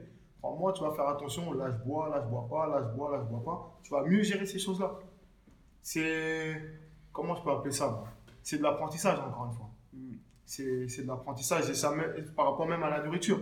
[0.46, 1.54] crois-moi, tu vas faire attention.
[1.54, 3.80] Là, je bois, là, je bois pas, là, je bois, là, je bois pas.
[3.84, 5.00] Tu vas mieux gérer ces choses-là.
[5.82, 6.62] C'est.
[7.12, 8.04] Comment je peux appeler ça
[8.44, 9.70] C'est de l'apprentissage, encore une fois.
[9.94, 10.16] Mm.
[10.46, 11.70] C'est de l'apprentissage.
[11.70, 11.94] Et ça,
[12.36, 13.42] par rapport même à la nourriture.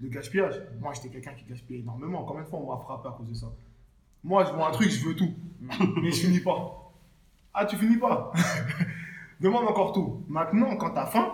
[0.00, 0.60] Le gaspillage.
[0.80, 2.24] Moi, j'étais quelqu'un qui gaspillait énormément.
[2.24, 3.46] Combien de fois on m'a frappé à cause de ça
[4.24, 5.32] Moi, je vois un truc, je veux tout.
[5.60, 6.92] Mais je finis pas.
[7.54, 8.32] Ah, tu finis pas?
[9.40, 10.24] Demande encore tout.
[10.28, 11.32] Maintenant, quand tu as faim,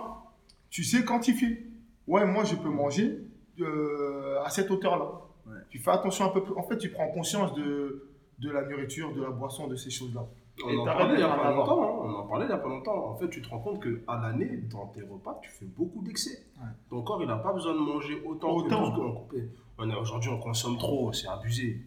[0.69, 1.67] tu sais quantifier.
[2.05, 3.19] Ouais, moi, je peux manger
[3.59, 5.05] euh, à cette hauteur-là.
[5.47, 5.53] Ouais.
[5.69, 6.53] Tu fais attention un peu plus.
[6.55, 10.25] En fait, tu prends conscience de, de la nourriture, de la boisson, de ces choses-là.
[10.63, 11.83] On Et en t'arrêtes parlait il y a pas en longtemps.
[11.83, 12.01] hein.
[12.03, 13.05] On en parlait il y a pas longtemps.
[13.11, 16.45] En fait, tu te rends compte qu'à l'année, dans tes repas, tu fais beaucoup d'excès.
[16.59, 16.67] Ouais.
[16.89, 18.63] Ton corps, il n'a pas besoin de manger autant, Autant.
[18.67, 19.49] que tout ce qu'on coupait.
[19.77, 21.81] On est- Aujourd'hui, on consomme trop, c'est abusé.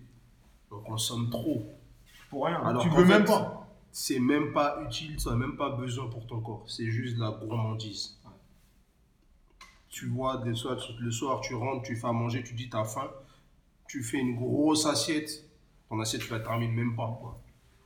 [0.73, 1.62] On consomme trop.
[2.30, 2.56] Pour rien.
[2.64, 3.61] Alors tu veux même pas.
[3.92, 6.64] C'est même pas utile, ça n'a même pas besoin pour ton corps.
[6.66, 8.18] C'est juste de la gourmandise.
[9.96, 12.68] Tu vois, des soirs, tu- le soir, tu rentres, tu fais à manger, tu dis
[12.68, 13.08] t'as faim,
[13.88, 15.30] tu fais une grosse assiette.
[15.88, 17.16] Ton assiette, tu la termines même pas.
[17.20, 17.38] Quoi.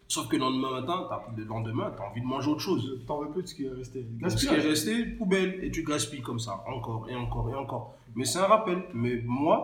[0.09, 3.03] Sauf que le lendemain matin, t'as- le lendemain, tu as envie de manger autre chose.
[3.07, 4.07] T'en veux plus de ce qui est resté.
[4.31, 7.95] Ce qui est resté, poubelle, et tu gaspilles comme ça, encore et encore et encore.
[8.15, 8.85] Mais c'est un rappel.
[8.95, 9.59] Mais moi,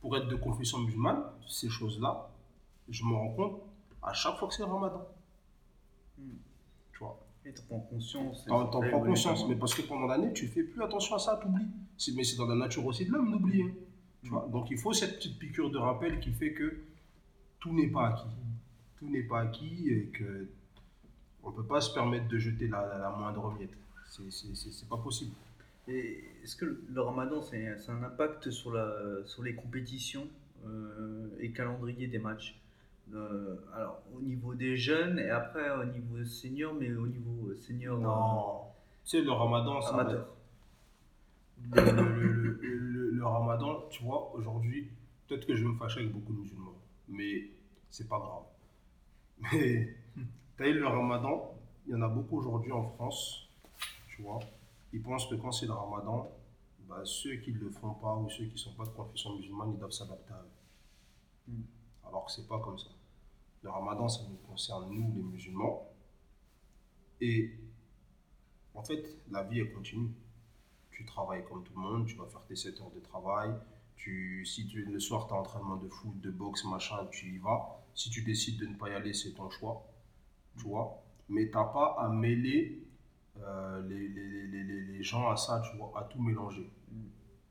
[0.00, 2.30] pour être de confession musulmane, ces choses-là,
[2.88, 3.60] je me rends compte
[4.04, 5.04] à chaque fois que c'est le ramadan.
[6.16, 6.36] Hmm.
[7.42, 7.48] Tu.
[7.48, 8.44] Et t'en prends conscience.
[8.46, 11.36] T'en prends conscience, ta mais parce que pendant l'année, tu fais plus attention à ça,
[11.42, 11.66] t'oublies.
[12.16, 13.74] Mais c'est dans la nature aussi de l'homme d'oublier.
[14.22, 14.48] Tu vois.
[14.52, 16.76] Donc il faut cette petite piqûre de rappel qui fait que
[17.60, 18.26] tout n'est pas acquis.
[18.98, 20.46] Tout n'est pas acquis et que
[21.42, 23.72] on peut pas se permettre de jeter la, la- la moindre miette.
[24.06, 25.32] C'est- pas possible.
[25.88, 28.94] Est-ce que le ramadan, c'est c'est un impact sur, la,
[29.26, 30.28] sur les compétitions
[30.64, 32.56] euh, et calendrier des matchs?
[33.14, 37.56] Euh, Alors, au niveau des jeunes et après au niveau senior, mais au niveau euh,
[37.56, 38.72] senior
[39.04, 40.28] Tu sais, le ramadan, euh, ça amateur.
[41.72, 44.90] le, le- le- le- ramadan, tu vois, aujourd'hui,
[45.28, 46.74] peut-être que je vais me fâcher avec beaucoup de musulmans,
[47.08, 47.50] mais
[47.90, 48.44] c'est pas grave.
[49.52, 49.96] Mais,
[50.56, 51.54] tu vu, le ramadan,
[51.86, 53.48] il y en a beaucoup aujourd'hui en France,
[54.08, 54.38] tu vois,
[54.92, 56.30] ils pensent que quand c'est le ramadan,
[56.88, 59.34] bah, ceux qui ne le font pas ou ceux qui ne sont pas de confession
[59.36, 61.52] musulmane, ils doivent s'adapter à eux.
[61.52, 61.62] Mm.
[62.12, 62.90] Alors que c'est pas comme ça.
[63.62, 65.88] Le ramadan, ça nous concerne, nous, les musulmans.
[67.20, 67.58] Et
[68.74, 70.12] en fait, la vie, elle continue
[71.02, 73.50] tu travailles comme tout le monde, tu vas faire tes 7 heures de travail.
[73.96, 77.38] Tu, si tu, le soir, tu as entraînement de foot, de boxe, machin, tu y
[77.38, 77.82] vas.
[77.94, 79.84] Si tu décides de ne pas y aller, c'est ton choix.
[80.56, 82.86] Tu vois Mais tu n'as pas à mêler
[83.38, 86.70] euh, les, les, les, les, gens à ça, tu vois, à tout mélanger.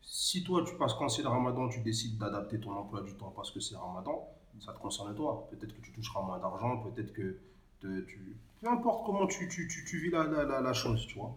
[0.01, 3.31] Si toi, tu passes quand c'est le ramadan, tu décides d'adapter ton emploi du temps
[3.35, 4.27] parce que c'est ramadan,
[4.59, 5.47] ça te concerne toi.
[5.49, 7.37] Peut-être que tu toucheras moins d'argent, peut-être que.
[7.81, 11.35] Peu importe comment tu, vis la, chose, tu vois.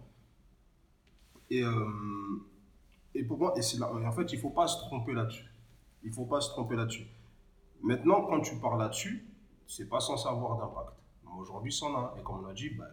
[1.49, 5.45] Et, euh, pour moi, en fait, il ne faut pas se tromper là-dessus.
[6.03, 7.07] Il ne faut pas se tromper là-dessus.
[7.81, 9.25] Maintenant, quand tu parles là-dessus,
[9.67, 10.95] c'est pas sans avoir d'impact.
[11.39, 12.15] Aujourd'hui, ça a.
[12.19, 12.85] Et comme on l'a dit, ben,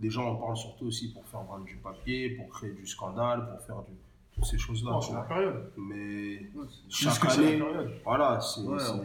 [0.00, 3.48] les gens en parlent surtout aussi pour faire vendre du papier, pour créer du scandale,
[3.48, 3.92] pour faire du,
[4.44, 4.98] ces choses-là.
[5.00, 5.72] C'est la période.
[5.76, 6.50] Mais
[6.88, 7.90] chaque que c'est la année, période.
[8.04, 8.38] voilà,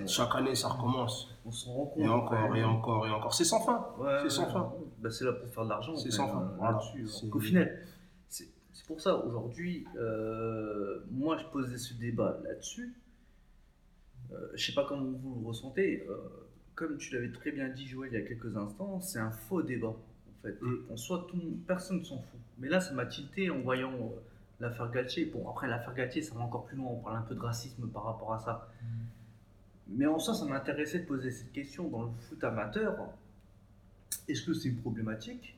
[0.07, 1.29] chaque année, ça recommence.
[1.45, 2.03] On s'en rend compte.
[2.03, 3.33] Et encore, et encore, et encore.
[3.33, 3.87] C'est sans fin.
[3.97, 4.51] Ouais, C'est sans ouais.
[4.53, 4.73] fin.
[4.99, 5.95] Bah, c'est là pour faire de l'argent.
[5.95, 6.41] C'est sans fin.
[6.41, 6.79] euh, Voilà.
[7.23, 7.85] Donc, Au final,
[8.29, 12.93] c'est pour ça, aujourd'hui, euh, moi, je posais ce débat là-dessus.
[14.31, 16.05] Euh, je sais pas comment vous le ressentez.
[16.09, 16.15] euh,
[16.75, 19.61] comme tu l'avais très bien dit, Joël, il y a quelques instants, c'est un faux
[19.61, 19.89] débat.
[19.89, 20.91] En fait, Mm.
[20.91, 22.39] en soi, tout, personne s'en fout.
[22.57, 24.19] Mais là, ça m'a tilté en voyant euh,
[24.61, 25.25] l'affaire Galtier.
[25.25, 26.89] Bon, après, l'affaire Galtier, ça va encore plus loin.
[26.91, 28.69] On parle un peu de racisme par rapport à ça.
[29.89, 32.95] Mais en soi, ça m'intéressait de poser cette question dans le foot amateur.
[34.27, 35.57] Est-ce que c'est une problématique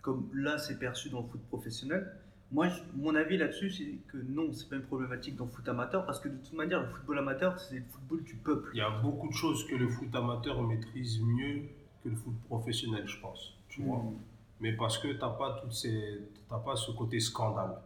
[0.00, 2.10] Comme là, c'est perçu dans le foot professionnel?
[2.50, 5.68] Moi, je- mon avis là-dessus, c'est que non, c'est pas une problématique dans le foot
[5.68, 8.70] amateur parce que de toute manière, le football amateur, c'est le football du peuple.
[8.72, 11.64] Il y a beaucoup de choses que le foot amateur maîtrise mieux
[12.02, 13.54] que le foot professionnel, je pense.
[13.68, 14.14] Tu vois Mm.
[14.60, 16.20] Mais parce que tu n'as pas, toutes ces...
[16.48, 17.76] t'as pas ce côté scandale.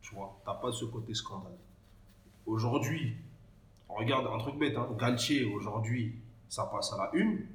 [0.00, 1.56] Tu vois Tu n'as pas ce côté scandale.
[2.46, 3.16] Aujourd'hui,
[3.88, 6.14] regarde un truc bête, hein, Galtier, aujourd'hui,
[6.48, 7.46] ça passe à la une.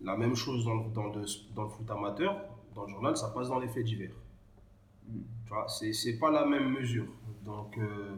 [0.00, 3.68] La même chose dans, dans le, foot amateur, dans le journal, ça passe dans les
[3.68, 4.14] faits divers.
[5.06, 7.06] Tu vois, c'est pas la même mesure.
[7.44, 8.16] Donc, euh,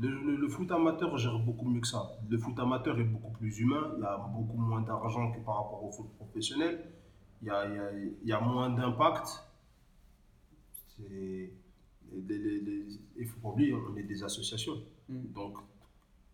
[0.00, 2.12] le, foot amateur gère beaucoup mieux que ça.
[2.28, 5.56] Le foot amateur est beaucoup plus humain, il y a beaucoup moins d'argent que par
[5.56, 6.84] rapport au foot professionnel,
[7.42, 9.44] y a- il y a moins d'impact.
[11.10, 11.52] Les-
[13.16, 14.82] Il faut pas oublier, on est des associations.
[15.08, 15.32] Mm.
[15.34, 15.56] Donc,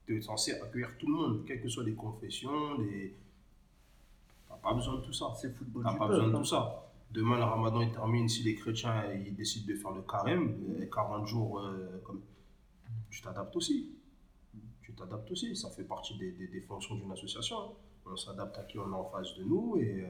[0.06, 3.10] tu es censé accueillir tout le monde, quelles que soient les confessions, les...
[3.10, 5.32] tu n'as pas besoin de tout ça.
[5.40, 6.38] C'est football Tu n'as pas peuple, besoin de hein.
[6.40, 6.84] tout ça.
[7.10, 10.86] Demain, le ramadan il termine, si les chrétiens ils décident de faire le carême, euh,
[10.92, 12.20] 40 jours, euh, comme...
[13.10, 13.90] tu t'adaptes aussi.
[14.82, 17.56] Tu t'adaptes aussi, ça fait partie des, des- des fonctions d'une association.
[17.60, 17.68] hein.
[18.10, 20.08] On s'adapte à qui on a en face de nous et euh,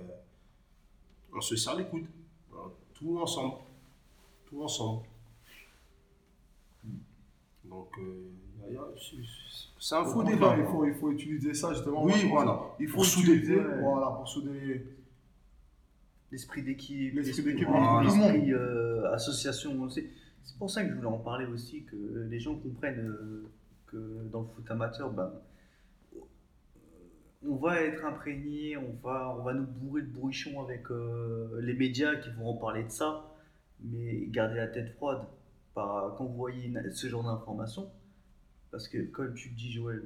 [1.35, 2.07] on se serre les coudes.
[2.51, 2.69] Voilà.
[2.95, 3.55] Tout ensemble.
[4.49, 5.03] Tout ensemble.
[7.65, 8.31] Donc, euh,
[9.79, 10.57] c'est- un Au faux débat.
[10.59, 12.05] Il faut, il faut utiliser ça justement.
[12.05, 12.61] Oui, Moi, voilà.
[12.81, 13.81] Il faut utiliser Ouais.
[13.81, 14.85] voilà, pour souder.
[16.31, 18.03] L'esprit d'équipe, L'esprit d'équipe, Voilà.
[18.05, 19.89] l'esprit euh, association.
[19.89, 20.11] C'est
[20.43, 23.47] c'est pour ça que je voulais en parler aussi, que les gens comprennent euh,
[23.87, 25.31] que dans le foot amateur, ben,
[27.47, 31.75] on va être imprégné, on va, on va nous bourrer le bourrichon avec euh, les
[31.75, 33.28] médias qui vont en parler de ça,
[33.83, 35.27] mais gardez la tête froide
[35.75, 37.91] par, quand vous voyez ce genre d'informations,
[38.71, 40.03] parce que comme tu le dis Joël,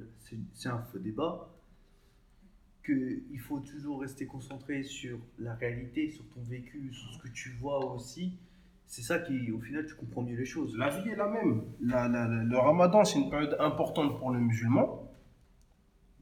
[0.54, 1.48] c'est un faux débat,
[2.84, 7.50] qu'il faut toujours rester concentré sur la réalité, sur ton vécu, sur ce que tu
[7.60, 8.38] vois aussi.
[8.86, 10.76] C'est ça qui, au final, tu comprends mieux les choses.
[10.76, 11.62] La vie est la même.
[11.80, 15.08] La- le ramadan, c'est une période importante pour le musulman.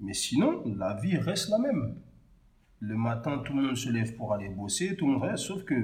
[0.00, 1.96] Mais sinon, la vie reste la même.
[2.78, 5.64] Le matin, tout le monde se lève pour aller bosser, tout le monde reste, sauf
[5.64, 5.74] que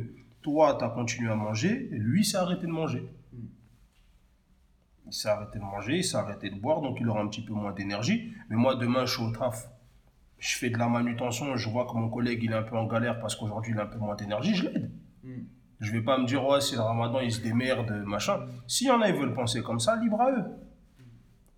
[0.46, 3.04] toi, tu as continué à manger, et lui, s'est arrêté de manger.
[5.06, 7.44] Il s'est arrêté de manger, il s'est arrêté de boire, donc il aura un petit
[7.44, 8.32] peu moins d'énergie.
[8.48, 9.68] Mais moi, demain, je suis au taf.
[10.38, 12.86] Je fais de la manutention, je vois que mon collègue, il est un peu en
[12.86, 14.92] galère parce qu'aujourd'hui, il a un peu moins d'énergie, je l'aide.
[15.24, 15.30] Mm.
[15.80, 18.46] Je vais pas me dire, ouais, c'est le ramadan, ils se démerdent, machin.
[18.68, 20.44] S'il y en a, ils veulent penser comme ça, libre à eux.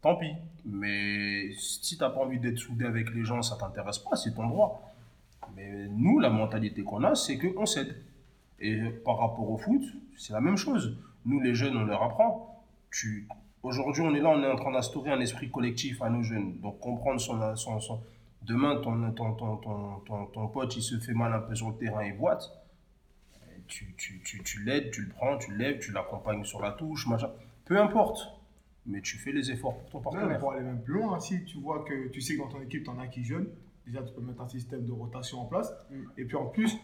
[0.01, 0.33] Tant pis.
[0.65, 4.49] Mais si t'as pas envie d'être soudé avec les gens, ça t'intéresse pas, c'est ton
[4.49, 4.95] droit.
[5.55, 7.95] Mais nous, la mentalité qu'on a, c'est qu'on cède.
[8.61, 9.83] Et par rapport au foot,
[10.17, 10.99] c'est la même chose.
[11.25, 12.65] Nous, les jeunes, on leur apprend.
[12.91, 13.29] Tu...
[13.63, 16.59] Aujourd'hui, on est là, on est en train d'instaurer un esprit collectif à nos jeunes.
[16.61, 17.57] Donc, comprendre son.
[17.57, 18.01] son, son-
[18.43, 21.69] Demain, ton, ton, ton, ton, ton, ton pote, il se fait mal un peu sur
[21.71, 22.51] le terrain, il boite.
[23.67, 26.71] Tu, tu, tu, tu l'aides, tu le prends, tu le lèves, tu l'accompagnes sur la
[26.73, 27.31] touche, machin.
[27.67, 28.33] Peu importe.
[28.87, 30.39] Mais tu fais les efforts pour ton Même partenaire.
[30.39, 32.85] pour aller même plus loin, si tu vois que tu sais que dans ton équipe,
[32.85, 33.49] tu en as qui jeûnent,
[33.87, 35.71] déjà tu peux mettre un système de rotation en place.
[35.91, 35.95] Mm.
[36.17, 36.75] Et puis en plus,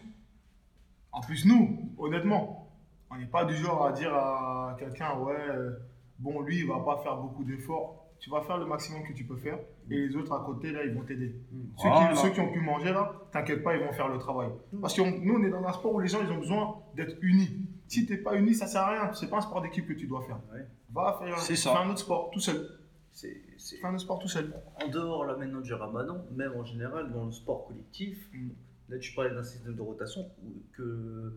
[1.15, 2.69] en plus nous, honnêtement,
[3.09, 5.71] on n'est pas du genre à dire à quelqu'un, ouais, euh,
[6.19, 8.01] bon, lui, il va pas faire beaucoup d'efforts.
[8.19, 9.59] Tu vas faire le maximum que tu peux faire.
[9.89, 11.35] Et les autres à côté, là, ils vont t'aider.
[11.77, 14.49] Ceux, qui, ceux qui ont pu manger, là, t'inquiète pas, ils vont faire le travail.
[14.81, 16.77] Parce que on- nous, on est dans un sport où les gens, ils ont besoin
[16.95, 17.67] d'être unis.
[17.87, 19.13] Si t'es pas uni, ça sert à rien.
[19.13, 20.39] C'est pas un sport d'équipe que tu dois faire.
[20.53, 20.65] Ouais.
[20.93, 21.77] Va faire ça.
[21.81, 22.67] un autre sport tout seul.
[23.11, 23.35] C'est,
[23.83, 24.53] un autre sport tout seul.
[24.83, 28.49] En dehors là maintenant du ramadan, même en général dans le sport collectif, Mm.
[28.89, 30.25] Là tu parlais d'un système de rotation
[30.73, 31.33] que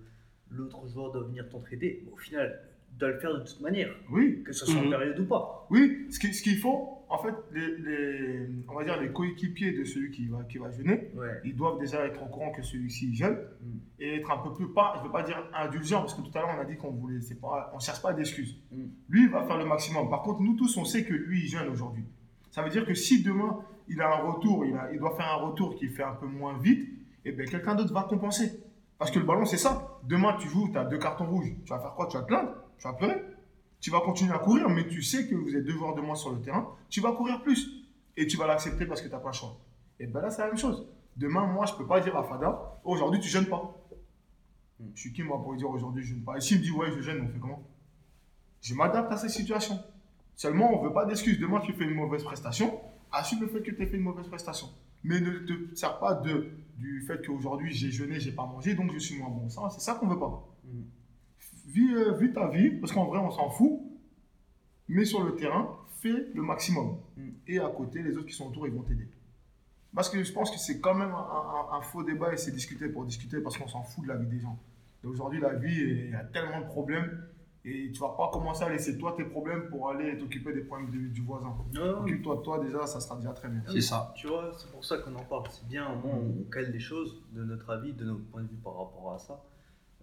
[0.50, 2.60] l'autre joueur doit venir t'entraider, au final,
[2.92, 4.90] il doit le faire de toute manière, Oui, que ce soit en Mhm.
[4.90, 5.66] période ou pas.
[5.70, 6.06] oui.
[6.10, 9.84] Ce qui- ce qu'il faut, en fait, les, les- on va dire les coéquipiers de
[9.84, 11.40] celui qui va, qui va jeûner, Ouais.
[11.44, 13.66] ils doivent déjà être au courant que celui-ci jeûne Mm.
[14.00, 16.40] et être un peu plus pas, je veux pas dire indulgent parce que tout à
[16.40, 18.56] l'heure on a dit qu'on voulait, c'est pas, on cherche pas d'excuses.
[18.72, 18.84] Mm.
[19.10, 20.08] Lui il va faire le maximum.
[20.08, 22.04] Par contre, nous tous on sait que lui il jeûne aujourd'hui.
[22.50, 23.58] Ça veut dire que si demain
[23.90, 26.26] il a un retour, il, a- il doit faire un retour qui fait un peu
[26.26, 26.88] moins vite,
[27.28, 28.60] et bien quelqu'un d'autre va compenser.
[28.98, 29.98] Parce que le ballon c'est ça.
[30.04, 32.06] Demain tu joues, tu as deux cartons rouges, tu vas faire quoi?
[32.08, 33.22] Tu vas te plaindre, tu vas pleurer?
[33.80, 36.16] Tu vas continuer à courir, mais tu sais que vous êtes deux joueurs de moins
[36.16, 37.84] sur le terrain, tu vas courir plus.
[38.16, 39.56] Et tu vas l'accepter parce que tu n'as pas le choix.
[40.00, 40.88] Et ben là, c'est la même chose.
[41.16, 43.76] Demain, moi, je peux pas dire à Fada, aujourd'hui, tu jeûnes pas.
[44.80, 44.86] Hmm.
[44.94, 46.36] Je suis qui, moi, pour lui dire aujourd'hui, je jeûne pas?
[46.36, 47.62] Et s'il me dit, ouais, je jeûne, on fait comment?
[48.60, 49.78] Je m'adapte à cette situation.
[50.34, 51.38] Seulement, on veut pas d'excuses.
[51.38, 52.80] Demain, tu fais une mauvaise prestation,
[53.12, 54.68] assume le fait que tu as fait une mauvaise prestation.
[55.04, 58.92] Mais ne te sers pas de, du fait qu'aujourd'hui, j'ai jeûné, j'ai pas mangé, donc
[58.92, 59.48] je suis moins bon.
[59.48, 60.48] Ça, c'est ça qu'on veut pas.
[60.64, 60.82] Mm.
[61.66, 63.80] Vis, euh, vis ta vie, parce qu'en vrai, on s'en fout.
[64.88, 66.98] Mais sur le terrain, fais le maximum.
[67.16, 67.28] Mm.
[67.48, 69.08] Et à côté, les autres qui sont autour, ils vont t'aider.
[69.94, 72.52] Parce que je pense que c'est quand même un, un- un faux débat et c'est
[72.52, 74.58] discuter pour discuter parce qu'on s'en fout de la vie des gens.
[75.02, 77.10] Et aujourd'hui, la vie, il y a tellement de problèmes
[77.68, 80.90] et tu vas pas commencer à laisser toi tes problèmes pour aller t'occuper des problèmes
[80.90, 81.54] du, du voisin.
[81.74, 83.62] Non, Occupe-toi de toi déjà, ça sera déjà très bien.
[83.68, 84.12] C'est ça.
[84.16, 85.44] Tu vois, c'est pour ça qu'on en parle.
[85.50, 88.48] C'est bien, au moins, on cale les choses de notre avis, de notre point de
[88.48, 89.44] vue par rapport à ça.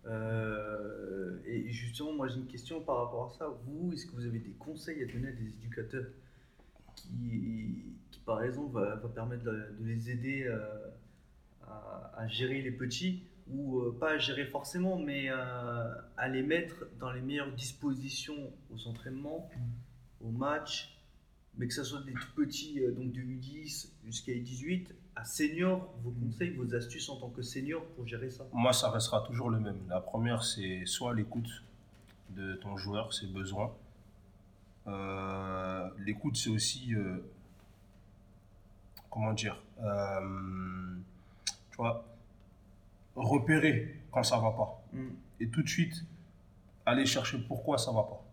[0.07, 3.47] Euh, et justement, moi j'ai une question par rapport à ça.
[3.65, 6.05] Vous, est-ce que vous avez des conseils à donner à des éducateurs
[6.95, 10.59] qui, qui par exemple, va, va permettre de, de les aider euh,
[11.67, 16.41] à, à gérer les petits ou euh, pas à gérer forcément, mais euh, à les
[16.41, 19.49] mettre dans les meilleures dispositions aux entraînements,
[20.21, 20.99] aux matchs,
[21.57, 25.93] mais que ce soit des tout petits, euh, donc de U10 jusqu'à U18, à senior,
[26.03, 28.45] vos conseils, vos astuces en tant que senior pour gérer ça?
[28.51, 29.79] Moi, ça restera toujours le même.
[29.87, 31.63] La première, c'est soit l'écoute
[32.31, 33.73] de ton joueur, ses besoins.
[34.87, 36.93] Euh, l'écoute, c'est aussi,
[39.09, 39.61] comment dire,
[41.71, 42.05] tu vois,
[43.15, 44.83] repérer quand ça va pas.
[44.93, 45.07] Mm.
[45.39, 46.05] Et tout de suite,
[46.85, 48.23] aller chercher pourquoi ça va pas.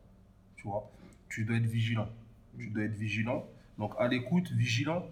[0.57, 0.90] Tu vois,
[1.29, 2.09] tu dois être vigilant.
[2.59, 3.45] Tu dois être vigilant.
[3.79, 5.07] Donc, à l'écoute, vigilant.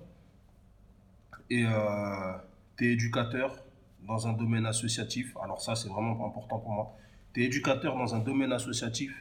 [1.48, 2.32] Et euh,
[2.76, 3.64] tu es éducateur
[4.06, 5.36] dans un domaine associatif.
[5.42, 6.96] Alors, ça, c'est vraiment important pour moi.
[7.32, 9.12] Tu es éducateur dans un domaine associatif.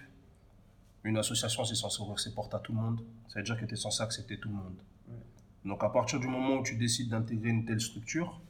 [1.04, 3.02] Une association, c'est censé ouvrir ses portes à tout le monde.
[3.30, 4.76] Ça veut dire que tu es censé accepter tout le monde.
[5.08, 5.16] Ouais.
[5.66, 8.42] Donc, à partir du moment où tu décides d'intégrer une telle structure,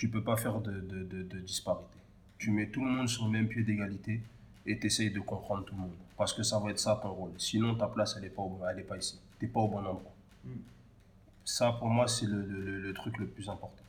[0.00, 1.98] tu peux pas faire de, de, de, de disparité.
[2.38, 4.22] Tu mets tout le monde sur le même pied d'égalité
[4.64, 5.92] et tu essayes de comprendre tout le monde.
[6.16, 7.32] Parce que ça va être ça ton rôle.
[7.36, 9.20] Sinon, ta place, elle n'est pas, au- elle est pas ici.
[9.38, 10.14] Tu n'es pas au bon endroit.
[10.46, 10.54] Mm.
[11.44, 13.84] Ça, pour moi, c'est le, le- le- truc le plus important.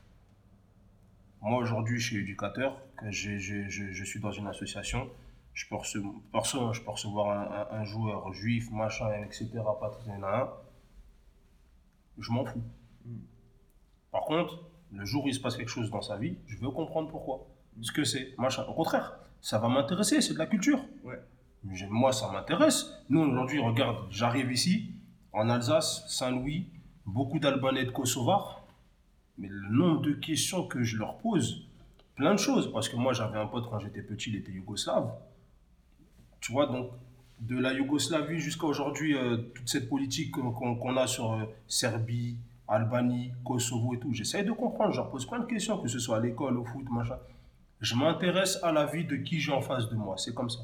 [1.42, 5.10] Moi, aujourd'hui, je suis éducateur, que j'ai- j'ai- je, je suis dans une association.
[5.54, 9.48] Je peux recevoir, perso, je peux recevoir un, un- un joueur juif, machin, etc.
[9.80, 10.48] Pas nan.
[12.18, 12.62] Je m'en fous.
[13.06, 13.16] Mm.
[14.12, 14.60] Par contre,
[14.94, 17.48] le jour où il se passe quelque chose dans sa vie, je veux comprendre pourquoi.
[17.82, 18.64] Ce que c'est, machin.
[18.68, 20.80] Au contraire, ça va m'intéresser, c'est de la culture.
[21.04, 21.20] Ouais.
[21.90, 22.92] Moi, ça m'intéresse.
[23.10, 24.92] Nous, aujourd'hui, regarde, j'arrive ici,
[25.32, 26.68] en Alsace, Saint-Louis,
[27.06, 28.66] beaucoup d'Albanais et de Kosovars.
[29.38, 31.68] Mais le nombre de questions que je leur pose,
[32.16, 32.72] plein de choses.
[32.72, 35.12] Parce que moi, j'avais un pote quand j'étais petit, il était yougoslave.
[36.40, 36.92] Tu vois, donc,
[37.40, 42.38] de la Yougoslavie jusqu'à aujourd'hui, euh, toute cette politique qu'on a sur euh, Serbie,
[42.72, 44.92] Albanie, Kosovo et tout, j'essaye de comprendre.
[44.94, 47.18] Je leur pose plein de questions, que ce soit à l'école, au foot, machin.
[47.82, 50.16] Je m'intéresse à la vie de qui j'ai en face de moi.
[50.18, 50.62] C'est comme ça.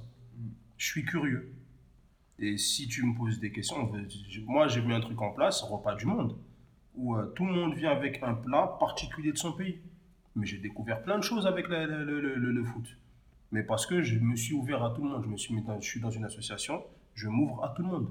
[0.77, 1.51] Je suis curieux.
[2.39, 3.91] Et si tu me poses des questions,
[4.45, 6.37] moi j'ai mis un truc en place, repas du monde,
[6.95, 9.79] où euh, tout le monde vient avec un plat particulier de son pays.
[10.35, 12.85] Mais j'ai découvert plein de choses avec le, le- le- foot.
[13.51, 15.63] Mais parce que je me suis ouvert à tout le monde, je, me suis mis
[15.81, 16.83] je suis dans une association,
[17.15, 18.09] je m'ouvre à tout le monde.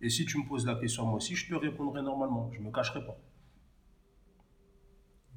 [0.00, 2.66] Et si tu me poses la question moi aussi, je te répondrai normalement, je ne
[2.66, 3.16] me cacherai pas.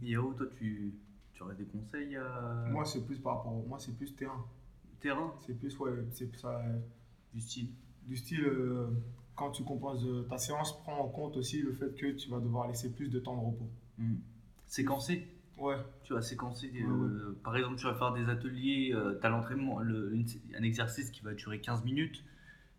[0.01, 0.93] Yao, toi, tu,
[1.33, 3.53] tu aurais des conseils à Moi, c'est plus par rapport.
[3.67, 4.45] Moi, c'est plus terrain.
[4.99, 6.62] terrain C'est plus, ouais, c'est ça.
[7.33, 7.69] du style
[8.07, 8.88] du style, euh,
[9.36, 12.39] quand tu composes euh, ta séance, prends en compte aussi le fait que tu vas
[12.39, 13.69] devoir laisser plus de temps de repos.
[13.97, 14.15] Mm.
[14.65, 19.25] Séquencer Ouais, Tu vas séquencer, Ouais, euh, par exemple, tu vas faire des ateliers, tu
[19.25, 22.23] as l'entraînement, un exercice qui va durer 15 minutes,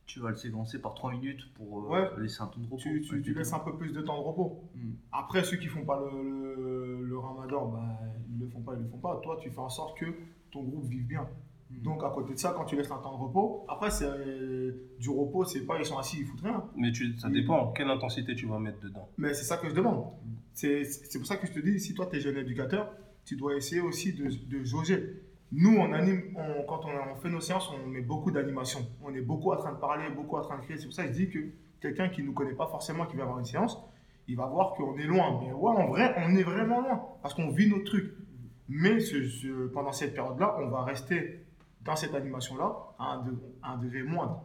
[0.09, 2.11] tu vas le séquencer par 3 minutes pour euh, Ouais.
[2.23, 2.79] laisser un temps de repos.
[2.79, 4.65] tu, tu, Ouais, tu laisses un peu plus de temps de repos.
[4.75, 4.91] Mm.
[5.13, 8.01] Après, ceux qui font pas le, le, le ramadan, bah,
[8.33, 9.21] ils le font pas, ils le font pas.
[9.23, 10.07] Toi, tu fais en sorte que
[10.51, 11.29] ton groupe vive bien.
[11.71, 11.83] Mm.
[11.83, 14.73] Donc, à côté de ça, quand tu laisses un temps de repos, après, c'est euh,
[14.99, 16.65] du repos, c'est pas ils sont assis, ils foutent rien.
[16.75, 19.09] Mais tu, ça dépend, quelle intensité tu vas mettre dedans.
[19.19, 20.07] Mais c'est ça que je demande.
[20.55, 22.93] C'est c'est pour ça que je te dis, si toi, tu es jeune éducateur,
[23.27, 25.23] tu dois essayer aussi de, de jauger.
[25.51, 26.35] Nous, on anime,
[26.69, 28.81] quand on, fait nos séances, on met beaucoup d'animation.
[29.03, 30.79] On est beaucoup en train de parler, beaucoup en train de crier.
[30.79, 31.39] C'est pour ça que je dis que
[31.81, 33.79] quelqu'un qui ne nous connaît pas forcément, qui va avoir une séance,
[34.27, 35.41] il va voir qu'on est loin.
[35.43, 37.03] Mais ouais, en vrai, on est vraiment loin.
[37.23, 38.15] Parce qu'on vit notre truc.
[38.69, 38.99] Mais
[39.73, 41.47] pendant cette période-là, on va rester
[41.83, 43.23] dans cette animation-là à
[43.63, 44.45] un, degré moindre.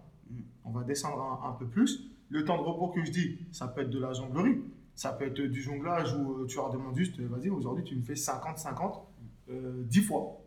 [0.64, 2.10] On va descendre un, un peu plus.
[2.30, 4.62] Le temps de repos que je dis, ça peut être de la jonglerie.
[4.96, 7.96] Ça peut être du jonglage où euh, tu leur demandes juste, euh, vas-y, aujourd'hui, tu
[7.96, 9.02] me fais 50-50,
[9.50, 10.40] euh, 10 fois.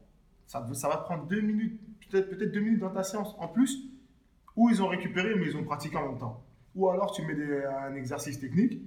[0.47, 1.81] Ça, ça va te prendre 2 minutes,
[2.11, 3.35] peut-être peut-être 2 minutes dans ta séance.
[3.39, 3.91] En plus,
[4.55, 6.45] ou ils ont récupéré, mais ils ont pratiqué en même temps.
[6.75, 8.81] Ou alors, tu mets des- un exercice technique,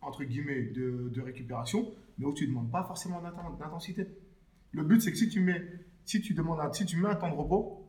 [0.00, 4.06] entre guillemets, de, de récupération, mais où tu ne demandes pas forcément d'inten- d'intensité.
[4.72, 5.62] Le but, c'est que si tu, mets,
[6.04, 7.86] si, tu demandes un, si tu mets un temps de repos,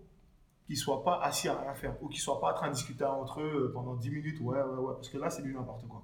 [0.65, 2.67] qu'ils ne soient pas assis à rien faire, ou qu'ils ne soient pas en train
[2.69, 5.41] de discuter entre eux euh, pendant 10 minutes, ouais, ouais, ouais, parce que là, c'est
[5.43, 6.04] du n'importe quoi.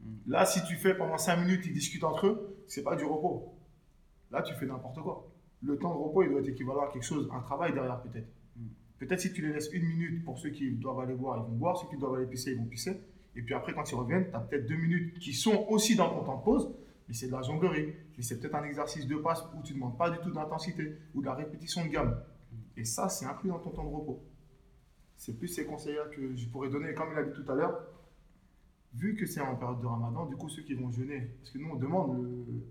[0.00, 0.06] Mm.
[0.26, 3.54] Là, si tu fais pendant 5 minutes, ils discutent entre eux, c'est pas du repos.
[4.30, 5.26] Là, tu fais n'importe quoi.
[5.62, 8.28] Le temps de repos, il doit être équivalent à quelque chose, un travail derrière peut-être.
[8.56, 8.66] Mm.
[8.98, 11.56] Peut-être si tu les laisses une minute pour ceux qui doivent aller boire, ils vont
[11.56, 13.00] boire, ceux qui doivent aller pisser, ils vont pisser.
[13.36, 16.10] Et puis après, quand ils reviennent, tu as peut-être deux minutes qui sont aussi dans
[16.10, 16.70] ton temps de pause,
[17.08, 17.92] mais c'est de la jonglerie.
[18.16, 20.96] Mais c'est peut-être un exercice de passe où tu ne demandes pas du tout d'intensité
[21.14, 22.20] ou de la répétition de gamme.
[22.76, 24.22] Et ça, c'est inclus dans ton temps de repos.
[25.16, 26.94] C'est plus ces conseils-là que je pourrais donner.
[26.94, 27.80] Comme il a dit tout à l'heure,
[28.94, 31.58] vu que c'est en période de ramadan, du coup, ceux qui vont jeûner, parce que
[31.58, 32.62] nous, on demande, le-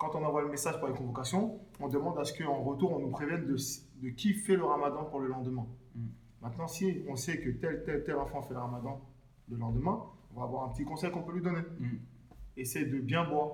[0.00, 3.00] quand on envoie le message pour les convocations, on demande à ce qu'en retour, on
[3.00, 3.54] nous prévienne de,
[4.02, 5.66] de qui fait le ramadan pour le lendemain.
[5.94, 6.06] Mm.
[6.40, 8.98] Maintenant, si on sait que tel, tel, tel enfant fait le ramadan
[9.50, 10.00] le lendemain,
[10.34, 11.60] on va avoir un petit conseil qu'on peut lui donner.
[11.78, 11.96] Mm.
[12.56, 13.48] Essaye de bien boire,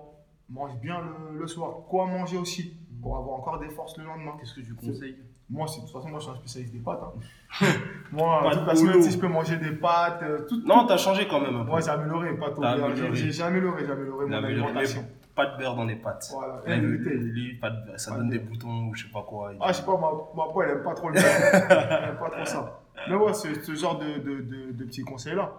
[0.48, 1.78] mange bien le, le soir.
[1.88, 4.36] Quoi manger aussi, pour avoir encore des forces le lendemain.
[4.38, 5.16] Qu'est-ce que tu conseilles?
[5.50, 7.02] Moi, de toute façon, moi, je suis un spécialiste des pâtes.
[7.02, 7.66] hein.
[8.12, 10.96] moi, Pâtes toute la semaine, si je peux manger des pâtes, euh, tout, Non, t'as
[10.96, 12.62] changé quand même moi, j'ai amélioré, pas tout.
[12.62, 13.16] J'ai- amélioré.
[13.16, 15.04] J'ai amélioré, mon alimentation.
[15.36, 16.28] Pas de beurre dans les pâtes.
[16.32, 17.14] Voilà, Ouais, la lui, vérité.
[17.18, 18.00] lui, pas de beurre.
[18.00, 19.52] ça Pas donne de des boutons ou je sais pas quoi.
[19.60, 21.24] Ah, je sais pas, ma, ma peau, elle aime pas trop le beurre.
[21.70, 22.80] elle aime pas trop ça.
[23.08, 25.52] Mais ouais, ce, ce genre de, de, de, de petits conseils-là.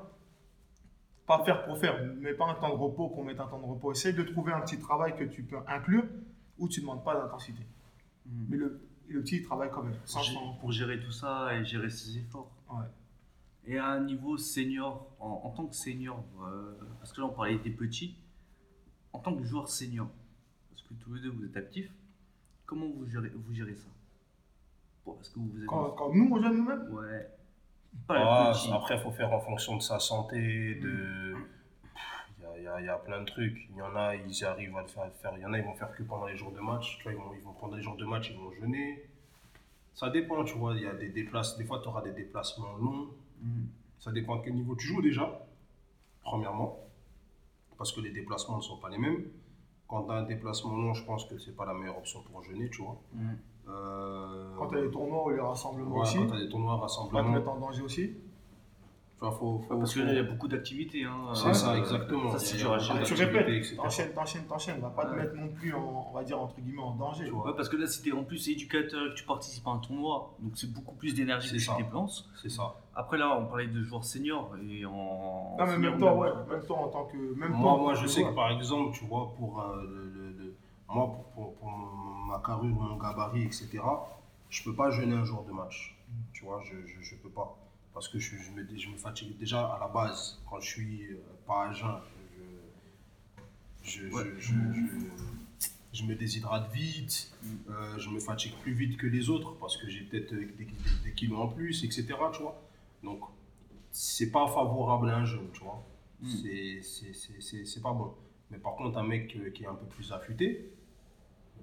[1.26, 1.96] Pas faire pour faire.
[2.20, 3.92] Mets pas un temps de repos pour mettre un temps de repos.
[3.92, 6.04] Essaye de trouver un petit travail que tu peux inclure
[6.58, 7.62] où tu ne demandes pas d'intensité.
[8.26, 8.46] Mm.
[8.50, 9.96] Mais le, le petit travail quand même.
[10.06, 10.22] Sans,
[10.60, 12.50] pour gérer tout ça et gérer ses efforts.
[12.72, 12.86] Ouais.
[13.66, 17.34] Et à un niveau senior, en, en tant que senior, euh, parce que là on
[17.34, 18.18] parlait des petits,
[19.14, 20.08] en tant que joueur senior,
[20.70, 21.90] parce que tous les deux vous êtes actifs,
[22.66, 23.88] comment vous gérez, vous gérez ça?
[25.06, 25.68] Bon, Est-ce que vous êtes.
[25.68, 27.30] Quand, quand nous, on jeune nous-mêmes, Ouais.
[28.10, 31.36] Ah, après, il faut faire en fonction de sa santé, de...
[32.38, 33.68] Il y a, il y a- il y a plein de trucs.
[33.72, 35.34] Il y en a, ils arrivent à le faire.
[35.36, 36.98] Il y en a, ils vont faire que pendant les jours de match.
[36.98, 39.04] Tu vois, ils vont, ils vont pendant les jours de match, ils vont jeûner.
[39.96, 40.76] Ça dépend, tu vois.
[40.76, 41.58] Il y a des déplacements.
[41.58, 43.08] Des fois, tu auras des déplacements longs.
[43.42, 43.64] Mm.
[44.00, 45.40] Ça dépend à quel niveau tu joues déjà,
[46.22, 46.78] premièrement.
[47.78, 49.26] Parce que les déplacements ne sont pas les mêmes.
[49.88, 52.44] Quand tu as un déplacement long, je pense que c'est pas la meilleure option pour
[52.44, 53.00] jeûner, tu vois.
[53.14, 53.28] Mm.
[53.70, 56.50] Euh, quand tu as les tournois ou les rassemblements ouais, aussi, quand tu as des
[56.50, 58.16] tournois, pas te rassemblements, mettre en danger aussi.
[59.20, 61.04] Tu vois, faut, faut, Ouais, parce faut- qu'il y a beaucoup d'activités.
[61.04, 62.30] Hein, C'est euh, ça, exactement.
[62.32, 63.04] Ça, c'est Il y a dur à beaucoup gérer.
[63.04, 64.80] tu répètes, t'enchaînes, t'enchaînes, t'enchaînes.
[64.80, 67.26] Va pas te mettre non plus, en, on va dire, entre guillemets, en danger.
[67.26, 67.48] Tu vois.
[67.48, 69.80] Ouais, parce que là, si t'es en plus éducateur et que tu participes à un
[69.80, 71.76] tournoi, donc c'est beaucoup plus d'énergie que tu ça.
[71.78, 72.30] dépenses.
[72.42, 72.76] C'est ça.
[72.96, 75.56] Après, là, on parlait de joueurs seniors et en.
[75.58, 77.18] Non, mais même toi, même- ouais, même toi en tant que.
[77.18, 80.32] Même Moi, toi, moi, je sais que par exemple, tu vois, pour, euh, le, le-
[80.44, 80.56] le-
[80.90, 83.80] moi, pour, pour- pour ma carrure, mon gabarit, etc.,
[84.50, 85.98] je peux pas jeûner un jour de match.
[86.34, 87.56] Tu vois, je, je, je peux pas.
[87.98, 90.40] Parce que je, je me, je me fatigue déjà à la base.
[90.48, 91.96] Quand je suis euh, pas à jeun,
[93.84, 94.24] je, Ouais.
[96.06, 97.32] me déshydrate vite,
[97.72, 100.68] euh, je me fatigue plus vite que les autres parce que j'ai peut-être des, des-
[101.06, 102.06] des kilos en plus, etc.
[102.34, 102.62] Tu vois.
[103.02, 103.22] Donc,
[103.92, 105.84] c'est pas favorable à un jeûne, tu vois.
[106.22, 106.30] Mm.
[107.66, 108.14] C'est pas bon.
[108.52, 110.72] Mais par contre, un mec euh, qui est un peu plus affûté,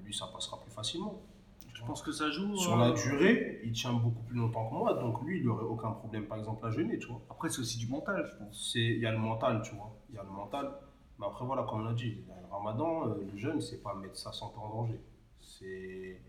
[0.05, 1.23] lui, ça passera plus facilement.
[1.85, 2.57] Je pense que ça joue.
[2.57, 5.67] Sur euh, la durée, il tient beaucoup plus longtemps que moi, donc lui, il n'aurait
[5.67, 7.21] aucun problème, par exemple, à jeûner, tu vois.
[7.29, 8.73] Après, c'est aussi du mental, je pense.
[8.75, 9.95] Il y a le mental, tu vois.
[10.09, 10.73] Il y a le mental.
[11.19, 14.17] Mais après, voilà, comme on l'a dit, le ramadan, euh, le jeûne, c'est pas mettre
[14.17, 14.99] sa santé en danger.
[15.41, 16.21] C'est...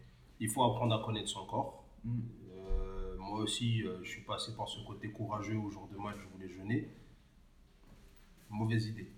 [0.42, 1.86] Il faut apprendre à connaître son corps.
[2.04, 2.20] Mm.
[2.52, 6.18] Euh, moi aussi, euh, je suis passé par ce côté courageux au jour de match,
[6.18, 6.90] je voulais jeûner.
[8.50, 9.10] Mauvaise idée.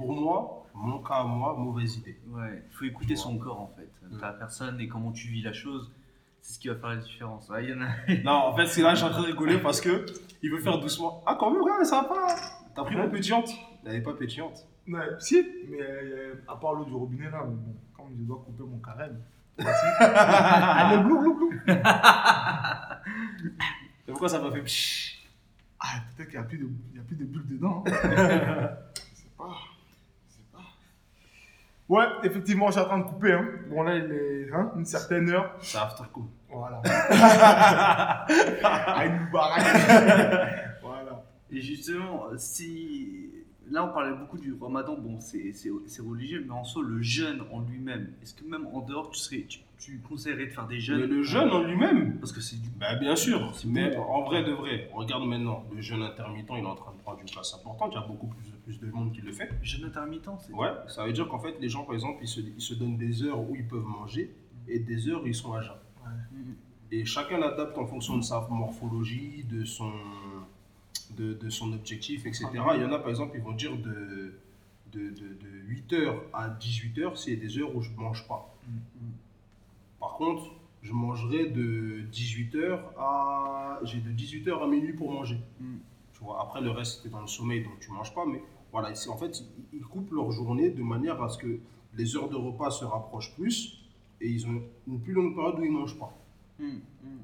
[0.00, 2.18] Pour moi, mon cas à moi, mauvaise idée.
[2.28, 3.90] Ouais, il faut écouter son corps en fait.
[4.08, 4.18] Mm.
[4.18, 5.90] Ta personne et comment tu vis la chose,
[6.40, 7.48] c'est ce qui va faire la différence.
[7.50, 7.88] Ouais, il y en a.
[8.24, 10.06] Non, en fait, c'est là que je suis en train de rigoler parce que
[10.42, 11.22] il veut faire doucement.
[11.26, 12.34] Ah, quand même, ouais, ça va pas.
[12.74, 13.50] T'as pris mon pétillante
[13.84, 14.66] Elle n'est pas pétillante.
[14.88, 18.42] Ouais, si, mais euh, à part l'eau du robinet là, mais bon, comme je dois
[18.44, 19.20] couper mon carême.
[19.58, 19.86] voici.
[20.00, 21.50] Allez, blou, blou, blou.
[24.08, 24.64] Et pourquoi ça m'a fait
[25.78, 25.86] Ah,
[26.16, 27.84] peut-être qu'il n'y a, plus de- il y a plus de bulles dedans.
[27.86, 27.90] hein.
[29.14, 29.54] c'est pas.
[31.90, 33.32] Ouais, effectivement, je suis en train de couper.
[33.32, 33.48] Hein.
[33.68, 35.56] Bon, là, il est hein, une certaine heure.
[35.58, 36.30] C'est after coup.
[36.48, 36.80] Voilà.
[38.64, 39.66] à une baraque.
[40.82, 41.24] voilà.
[41.50, 43.32] Et justement, si.
[43.72, 45.52] Là, on parlait beaucoup du ramadan, bon, c'est
[46.00, 49.46] religieux, mais en soi, le jeûne en lui-même, est-ce que même en dehors, tu, serais,
[49.48, 51.06] tu, tu conseillerais de faire des jeûnes?
[51.06, 52.18] Le jeûne en lui-même?
[52.18, 52.68] Parce que c'est du.
[52.78, 53.52] bah, Bien sûr.
[53.66, 54.02] Mais bon.
[54.02, 57.20] en vrai de vrai, regarde maintenant, le jeûne intermittent, il est en train de prendre
[57.20, 57.92] une place importante.
[57.92, 58.44] Il y a beaucoup plus,
[58.78, 59.50] plus de monde qui le fait.
[59.62, 60.52] Jeûne intermittent, c'est.
[60.52, 62.96] Ouais, ça veut dire qu'en fait, les gens, par exemple, ils se, ils se donnent
[62.96, 64.34] des heures où ils peuvent manger
[64.68, 65.76] et des heures où ils sont à jeun.
[66.92, 69.92] Et chacun l'adapte en fonction de sa morphologie, de son,
[71.16, 72.48] de, de son objectif, etc.
[72.74, 74.34] Il y en a, par exemple, ils vont dire de,
[74.92, 78.56] de, de, de 8h à 18h, c'est des heures où je ne mange pas.
[78.66, 79.12] Mhm.
[80.00, 80.50] Par contre,
[80.82, 83.78] je mangerai de 18h à...
[83.84, 85.38] J'ai de 18h à minuit pour manger.
[85.60, 85.78] Mhm.
[86.12, 88.26] Tu vois, après, le reste, c'est dans le sommeil, donc tu ne manges pas.
[88.26, 88.42] Mais
[88.72, 91.58] voilà, en fait, ils- coupent leur journée de manière à ce que
[91.94, 93.80] les heures de repas se rapprochent plus
[94.20, 96.16] et ils ont une plus longue période où ils ne mangent pas.
[96.58, 96.80] Mhm.
[97.02, 97.20] Mhm.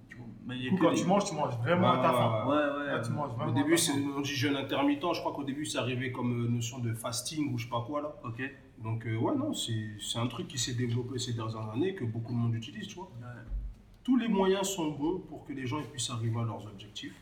[0.47, 2.47] Mais y a coup, quand des- tu manges, tu manges vraiment à ta faim.
[2.49, 2.87] Ouais, ouais.
[2.87, 5.05] Là, tu manges vraiment Au à début, c'est- on dit jeûne intermittent.
[5.15, 7.83] Je crois qu'au début, c'est arrivé comme euh, notion de fasting ou je sais pas
[7.87, 8.15] quoi là.
[8.25, 8.43] Ok.
[8.83, 12.05] Donc, euh, ouais, non, c'est c'est un truc qui s'est développé ces dernières années que
[12.05, 13.11] beaucoup de monde utilise, tu vois.
[14.05, 17.21] Tous les moyens sont bons pour que les gens puissent arriver à leurs objectifs.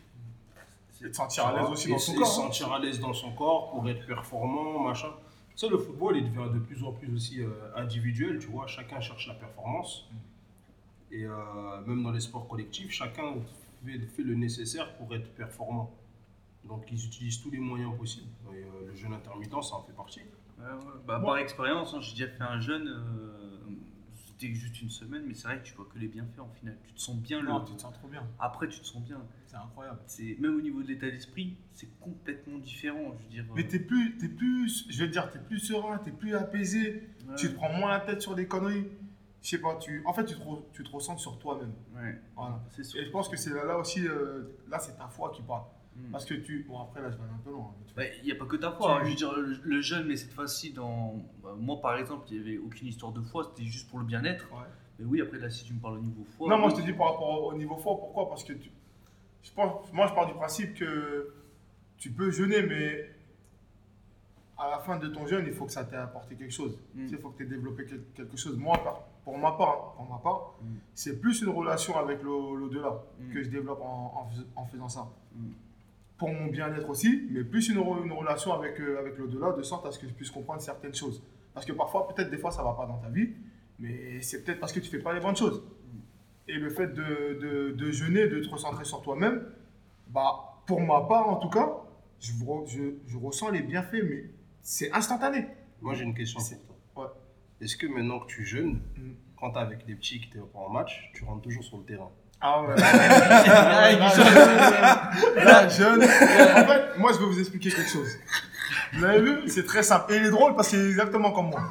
[1.05, 2.27] Et te sentir à l'aise aussi dans se- son corps.
[2.27, 2.45] se hein.
[2.45, 5.11] sentir à l'aise dans son corps pour être performant, machin.
[5.55, 8.67] sais, le football, il devient de plus en plus aussi euh, individuel, tu vois.
[8.67, 10.09] Chacun cherche la performance.
[11.13, 11.35] Et euh,
[11.87, 13.35] même dans les sports collectifs, chacun
[13.85, 15.93] fait, fait le nécessaire pour être performant.
[16.65, 18.31] Donc, ils utilisent tous les moyens possibles.
[18.53, 20.21] Et, euh, le jeûne intermittent, ça en fait partie.
[20.59, 20.65] Ouais.
[21.07, 23.44] Bah, Par expérience, hein, j'ai déjà fait un jeûne, euh,
[24.39, 26.77] c'était juste une semaine, mais c'est vrai que tu vois que les bienfaits en final.
[26.87, 27.49] Tu te sens bien le.
[27.49, 28.27] Non, tu te sens trop bien.
[28.39, 29.21] Après, tu te sens bien.
[29.47, 30.01] C'est incroyable.
[30.07, 33.15] C'est même au niveau de l'état d'esprit, c'est complètement différent.
[33.19, 33.45] Je veux dire.
[33.55, 37.09] Mais t'es plus, t'es plus, je te dire, t'es plus serein, t'es plus apaisé.
[37.29, 38.87] ouais, Tu te prends moins la tête sur des conneries.
[39.43, 41.75] Je sais pas, tu, en fait, tu te, re- tu te ressens sur toi-même.
[41.95, 42.63] ouais, Voilà.
[42.75, 42.99] c'est sûr.
[43.01, 45.65] Et je pense que c'est là, là aussi, euh, là, c'est ta foi qui parle.
[45.97, 46.11] Mm.
[46.11, 47.73] Parce que tu, bon, après, là, je vais aller un peu loin.
[47.97, 48.97] Bah, Il n'y a pas que ta foi.
[48.97, 49.01] hein.
[49.05, 51.15] Je veux dire, le, le jeûne, mais cette fois-ci, dans...
[51.43, 54.05] bah, moi par exemple, il n'y avait aucune histoire de foi, c'était juste pour le
[54.05, 54.51] bien-être.
[54.53, 54.67] Ouais.
[54.99, 56.49] Mais oui, après là, si tu me parles au niveau foi.
[56.49, 58.29] Non, moi, je te dis par rapport au au niveau foi, pourquoi?
[58.29, 58.71] Parce que tu,
[59.43, 61.33] je pense, moi, je pars du principe que
[61.97, 63.11] tu peux jeûner, mais
[64.57, 66.79] à la fin de ton jeûne, il faut que ça t'ait apporté quelque chose.
[66.95, 67.09] Mm.
[67.09, 68.57] Sais, il faut que tu aies développé quel- quelque chose.
[68.57, 68.77] Moi,
[69.25, 70.75] pour ma part, hein, pour ma part Mm.
[70.95, 75.09] c'est plus une relation avec l'au- l'au-delà que je développe en, en faisant ça.
[76.25, 79.85] Pour mon bien-être aussi, mais plus une, une relation avec, euh, avec l'au-delà, de sorte
[79.87, 81.23] à ce que je puisse comprendre certaines choses.
[81.53, 83.31] Parce que parfois, peut-être des fois, ça va pas dans ta vie,
[83.79, 85.63] mais c'est peut-être parce que tu fais pas les bonnes choses.
[86.49, 89.47] Et le fait de, de, de jeûner, de te recentrer sur toi-même,
[90.09, 91.71] bah, pour ma part en tout cas,
[92.21, 92.33] je,
[92.67, 94.31] je, je ressens les bienfaits, mais
[94.63, 95.47] c'est instantané.
[95.83, 97.05] Moi, j'ai une question C'est- pour toi.
[97.05, 97.65] ouais.
[97.67, 99.13] Est-ce que maintenant que tu jeûnes, Mm.
[99.39, 102.11] quand t'es avec des petits qui t'es en match, tu rentres toujours sur le terrain?
[102.47, 102.75] Ah ouais.
[105.45, 106.03] Là, jeune.
[106.03, 108.09] En fait, moi, je vais vous expliquer quelque chose.
[108.93, 110.13] Vous avez vu C'est très simple.
[110.13, 111.63] Et il est drôle parce qu'il est exactement comme moi.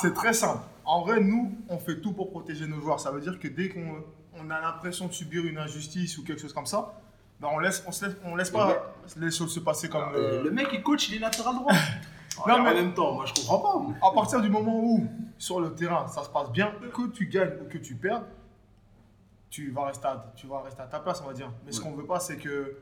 [0.00, 0.62] C'est très simple.
[0.84, 2.98] En vrai, nous, on fait tout pour protéger nos joueurs.
[3.00, 4.02] Ça veut dire que dès qu'on
[4.38, 6.94] on a l'impression de subir une injustice ou quelque chose comme ça,
[7.40, 10.02] ben on laisse, on se laisse, on laisse pas les choses se passer comme.
[10.14, 11.72] euh, Le mec, il coach, il est latéral droit.
[12.48, 14.08] Non, En mais- même temps, moi, je comprends pas.
[14.08, 17.58] à partir du moment où, sur le terrain, ça se passe bien, que tu gagnes
[17.62, 18.22] ou que tu perds,
[19.52, 21.52] tu vas rester à, tu vas rester à ta place, on va dire.
[21.64, 22.78] Mais ce qu'on veut pas, c'est que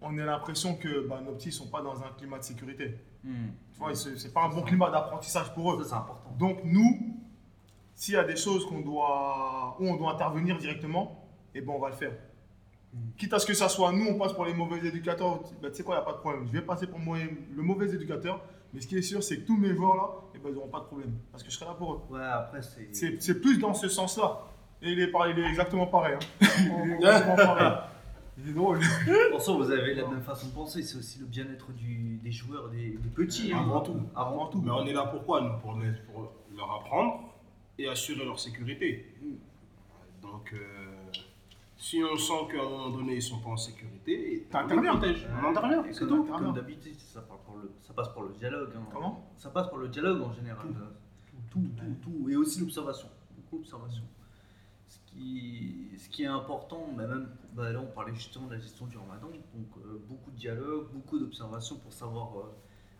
[0.00, 2.98] on ait l'impression que bah, nos petits sont pas dans un climat de sécurité.
[3.22, 3.50] Hmm.
[3.72, 5.82] Tu vois, c'est c'est pas un bon climat d'apprentissage pour eux.
[5.84, 6.30] Ça, c'est important.
[6.36, 7.16] Donc nous,
[7.94, 11.78] s'il y a des choses qu'on doit, où on doit intervenir directement, eh ben on
[11.78, 12.12] va le faire.
[12.92, 12.98] Mm.
[13.16, 15.76] Quitte à ce que ça soit nous, on passe pour les mauvais éducateurs, ben, tu
[15.76, 16.48] sais quoi, il n'y a pas de problème.
[16.48, 18.44] Je vais passer pour moi, le mauvais éducateur,
[18.74, 20.68] mais ce qui est sûr, c'est que tous mes joueurs là, eh ben, ils n'auront
[20.68, 21.12] pas de problème.
[21.30, 22.00] Parce que je serai là pour eux.
[22.10, 24.48] Ouais, après, c'est plus dans ce sens-là.
[24.82, 26.14] Et il est, pareil, il est exactement pareil.
[26.14, 26.46] hein.
[26.84, 27.72] Il est exactement pareil.
[28.40, 28.78] Il est drôle.
[29.34, 30.82] En soi, vous avez la même façon de penser.
[30.82, 33.52] C'est aussi le bien-être du- des joueurs, des, des petits.
[33.52, 33.58] hein.
[33.62, 34.00] Avant tout.
[34.14, 34.62] Avant tout.
[34.64, 37.34] Mais on est là pourquoi nous pour, les- pour leur apprendre
[37.76, 39.12] et assurer leur sécurité.
[40.22, 40.58] Donc, euh,
[41.76, 44.92] si on sent qu'à un moment donné, ils sont pas en sécurité, on les T'interviens.
[44.96, 45.26] protège.
[45.42, 46.32] On intervient, c'est comme, tout.
[46.32, 48.70] comme d'habitude, ça, passe par le- ça passe par le dialogue.
[48.76, 48.82] hein.
[48.92, 49.24] Comment?
[49.36, 50.66] Ça passe par le dialogue en général.
[51.50, 52.28] Tout, tout, tout.
[52.30, 53.08] Et aussi l'observation.
[53.36, 54.02] Beaucoup d'observation.
[55.18, 58.60] Ce qui, ce qui est important, bah même, bah là on parlait justement de la
[58.60, 62.42] gestion du ramadan, donc euh, beaucoup de dialogue, beaucoup d'observation pour savoir euh,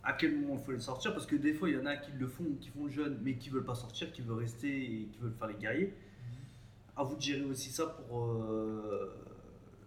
[0.02, 1.96] à quel moment il faut les sortir, parce que des fois il y en a
[1.96, 4.68] qui le font, qui font le jeûne, mais qui veulent pas sortir, qui veulent rester
[4.68, 5.94] et qui veulent faire les guerriers.
[6.96, 9.14] À vous de gérer aussi ça pour, euh,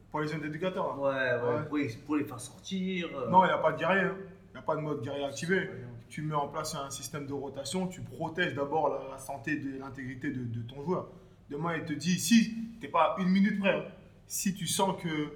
[0.09, 0.95] Pour les jeunes éducateurs.
[0.95, 1.01] là.
[1.01, 1.65] ouais, ouais, Ouais.
[1.67, 3.09] Pour, les, pour les faire sortir.
[3.29, 4.03] Non, il n'y a pas de guerrier.
[4.03, 4.15] hein.
[4.49, 5.69] Il n'y a pas de mode guerrier activé.
[6.07, 9.77] tu mets en place un système de rotation, tu protèges d'abord la, la santé et
[9.79, 11.09] l'intégrité de, de ton joueur.
[11.51, 13.83] Demain, il te dit, si tu n'es pas une minute près, hein,
[14.25, 15.33] si tu sens que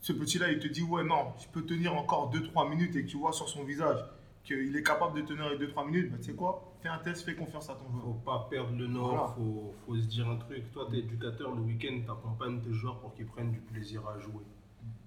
[0.00, 3.10] ce petit-là, il te dit, ouais, non, je peux tenir encore 2-3 minutes et que
[3.10, 3.98] tu vois sur son visage
[4.44, 7.24] qu'il est capable de tenir les 2-3 minutes, bah, tu sais quoi, fais un test,
[7.24, 8.04] fais confiance à ton joueur.
[8.04, 9.26] Faut pas perdre le nord, Voilà.
[9.36, 10.70] faut, faut se dire un truc.
[10.72, 14.06] Toi, tu es éducateur, le week-end, tu accompagnes tes joueurs pour qu'ils prennent du plaisir
[14.08, 14.44] à jouer.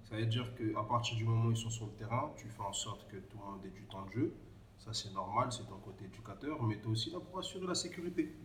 [0.04, 2.62] Ça veut dire qu'à partir du moment où ils sont sur le terrain, tu fais
[2.62, 4.34] en sorte que tout le monde ait du temps de jeu.
[4.78, 7.76] Ça, c'est normal, c'est ton côté éducateur, mais tu es aussi là pour assurer la
[7.76, 8.36] sécurité.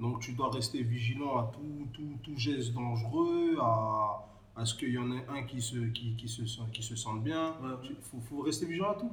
[0.00, 4.26] Donc, tu dois rester vigilant à tout, tout, tout geste dangereux, à,
[4.56, 6.96] à ce qu'il y en ait un qui se, qui, qui se, sent- qui se
[6.96, 7.50] sente bien.
[7.60, 7.74] Ouais.
[7.84, 9.12] Il faut, faut rester vigilant à tout.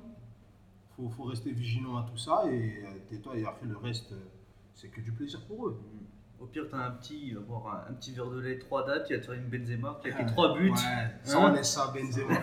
[0.99, 4.11] Il faut, faut rester vigilant à tout ça et euh, tais-toi et après le reste,
[4.13, 4.19] euh,
[4.75, 5.79] c'est que du plaisir pour eux.
[6.39, 8.85] Au pire, t'as un petit, il va boire un, un petit verre de lait, 3
[8.85, 10.69] dates, il va te faire une Benzema, qui a que 3 buts.
[10.69, 10.75] Ouais,
[11.23, 12.35] ça, Hein on laisse ça à Benzema.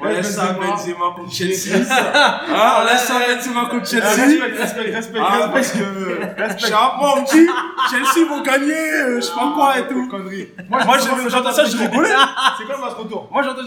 [0.00, 1.04] on laisse ça à Benzema.
[1.16, 1.74] Contre Chelsea.
[1.74, 4.06] Hein, on laisse ça à Benzema contre Chelsea.
[4.06, 6.34] Respect, respect, respect, Ah, respect.
[6.36, 7.50] parce que moi, on me dit
[7.90, 10.08] Chelsea vont gagner, euh, je sais pas quoi et tout.
[10.08, 10.48] Connerie.
[10.70, 10.80] Moi,
[11.28, 12.08] j'entends ça, je rigolais.
[12.58, 13.28] C'est quand le match retour?
[13.32, 13.62] Moi, j'entends.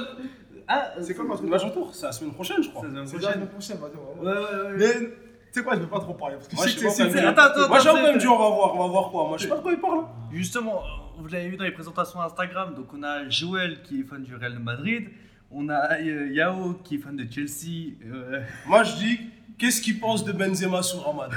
[0.70, 2.84] Ah, C'est comme un Le match retour, c'est la semaine prochaine, je crois.
[2.90, 3.78] C'est la C'est semaine déjà la prochaine.
[3.78, 5.18] semaine prochaine, vas-y, Ouais, ouais, ouais.
[5.54, 7.28] Tu sais quoi, je vais pas trop parler parce que Moi, je sais pas quand
[7.28, 9.28] Attends, attends, Moi, j'ai attends, même dit, on va voir, on va voir quoi.
[9.28, 10.06] Moi, je sais pas de quoi il parle.
[10.32, 10.88] Justement, euh,
[11.20, 14.34] vous l'avez vu dans les présentations Instagram, donc on a Joël qui est fan du
[14.34, 15.10] Real de Madrid,
[15.52, 17.96] on a euh, Yao qui est fan de Chelsea.
[18.06, 19.20] euh, Moi, je dis,
[19.58, 21.36] qu'est-ce qu'il pense de Benzema sous Ramadan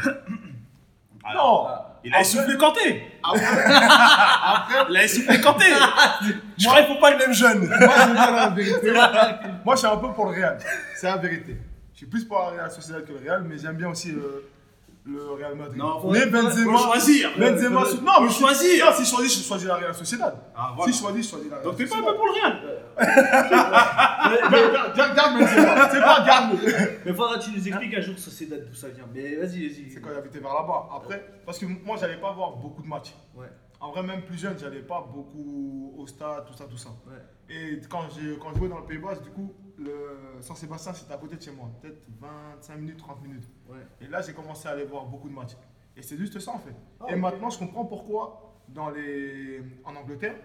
[1.34, 1.66] Non
[2.04, 5.64] Il a essoufflé Kanté Après, après, Il a essoufflé Kanté
[6.56, 8.92] Je crois qu'il faut pas le même jeune moi, je vais dire la vérité.
[9.64, 10.58] Moi, je suis un peu pour le Real.
[10.94, 11.56] C'est la vérité.
[11.94, 14.42] Je suis plus pour la Real Sociedad que le Real, mais j'aime bien aussi euh,
[15.06, 15.78] le Real Madrid.
[15.78, 16.72] Non, faut- mais Benzema.
[16.76, 17.30] faut choisir.
[17.38, 17.80] Benzema.
[17.82, 18.84] Faut- sous- Non, mais faut choisir.
[18.86, 20.34] Non, si je choisis, je choisis la Real Sociedad.
[20.56, 20.90] Ah, voilà.
[20.92, 22.12] Si je choisis, je choisis la Real Donc t'es pas un Sociedad.
[22.12, 22.80] peu pour le Real
[23.74, 25.88] Garde, garde, garde Benzema.
[25.90, 26.58] C'est pas garde.
[27.04, 29.04] Mais faudra que tu nous expliques un jour Sociedad d'où ça vient.
[29.14, 29.90] Mais vas-y, vas-y.
[29.90, 30.88] C'est quand il habitait vers là-bas.
[30.96, 33.14] Après, parce que moi, j'allais pas voir beaucoup de matchs.
[33.36, 33.46] Ouais.
[33.80, 36.88] En vrai, même plus jeune, j'allais pas beaucoup au stade, tout ça, tout ça.
[37.06, 37.54] Ouais.
[37.54, 41.12] Et quand, j'ai, quand je jouais dans le Pays Basque, du coup, le Saint-Sébastien, c'était
[41.14, 41.68] à côté de chez moi.
[41.80, 43.48] Peut-être 25 minutes, 30 minutes.
[43.68, 43.78] Ouais.
[44.00, 45.56] Et là, j'ai commencé à aller voir beaucoup de matchs.
[45.96, 46.74] Et c'est juste ça, en fait.
[47.00, 49.62] Ah, et maintenant, je comprends pourquoi, dans les...
[49.84, 50.36] en Angleterre,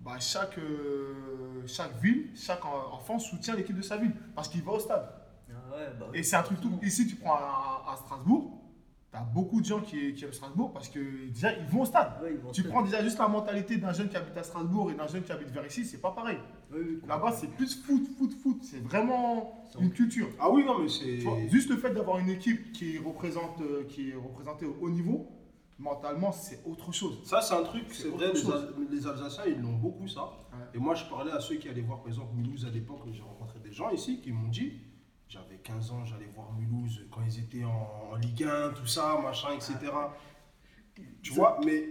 [0.00, 4.14] bah, chaque, euh, chaque ville, chaque en- enfant soutient l'équipe de sa ville.
[4.34, 5.08] Parce qu'il va au stade.
[5.50, 6.06] Ah ouais, bah.
[6.14, 6.78] Et c'est un truc tout.
[6.82, 8.52] Ici, tu prends à, à Strasbourg,
[9.16, 11.84] tu as beaucoup de gens qui, qui aiment Strasbourg parce que déjà, ils vont au
[11.84, 12.12] stade.
[12.22, 14.90] Ouais, ils vont Tu prends déjà juste la mentalité d'un jeune qui habite à Strasbourg
[14.90, 16.38] et d'un jeune qui habite vers ici, c'est pas pareil.
[16.72, 17.00] Oui.
[17.06, 18.58] Là-bas, c'est plus foot, foot, foot.
[18.62, 20.28] C'est vraiment une culture.
[20.38, 21.20] Ah oui, non, mais c'est.
[21.48, 25.28] Juste le fait d'avoir une équipe qui représente, euh, qui est représentée au haut niveau,
[25.78, 27.20] mentalement, c'est autre chose.
[27.24, 28.52] Ça, c'est un truc, C'est vrai, les, chose.
[28.52, 30.22] Al- les Alsaciens, ils l'ont beaucoup, ça.
[30.52, 30.64] Ouais.
[30.74, 33.22] Et moi, je parlais à ceux qui allaient voir, par exemple, Mulhouse à l'époque, j'ai
[33.22, 34.72] rencontré des gens ici qui m'ont dit
[35.28, 39.18] j'avais 15 ans, j'allais voir Mulhouse quand ils étaient en, en Ligue 1, tout ça,
[39.22, 39.74] machin, etc.
[41.22, 41.84] Tu vois, mais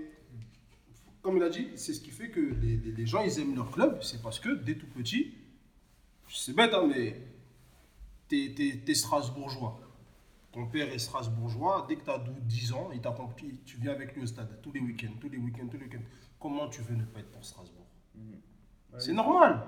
[1.21, 3.55] comme il a dit, c'est ce qui fait que les, les- les gens, ils aiment
[3.55, 5.33] leur club, c'est parce que dès tout petit,
[6.29, 7.21] c'est bête, hein, mais
[8.27, 9.79] t'es, t'es- t'es Strasbourgeois.
[10.51, 13.91] Ton père est Strasbourgeois, dès que tu as 10 ans, il t'attend, tu tu viens
[13.91, 16.03] avec lui au stade tous les week-ends, tous les week-ends, tous les week-ends.
[16.39, 17.85] Comment tu veux ne pas être pour Strasbourg?
[18.97, 19.61] C'est normal.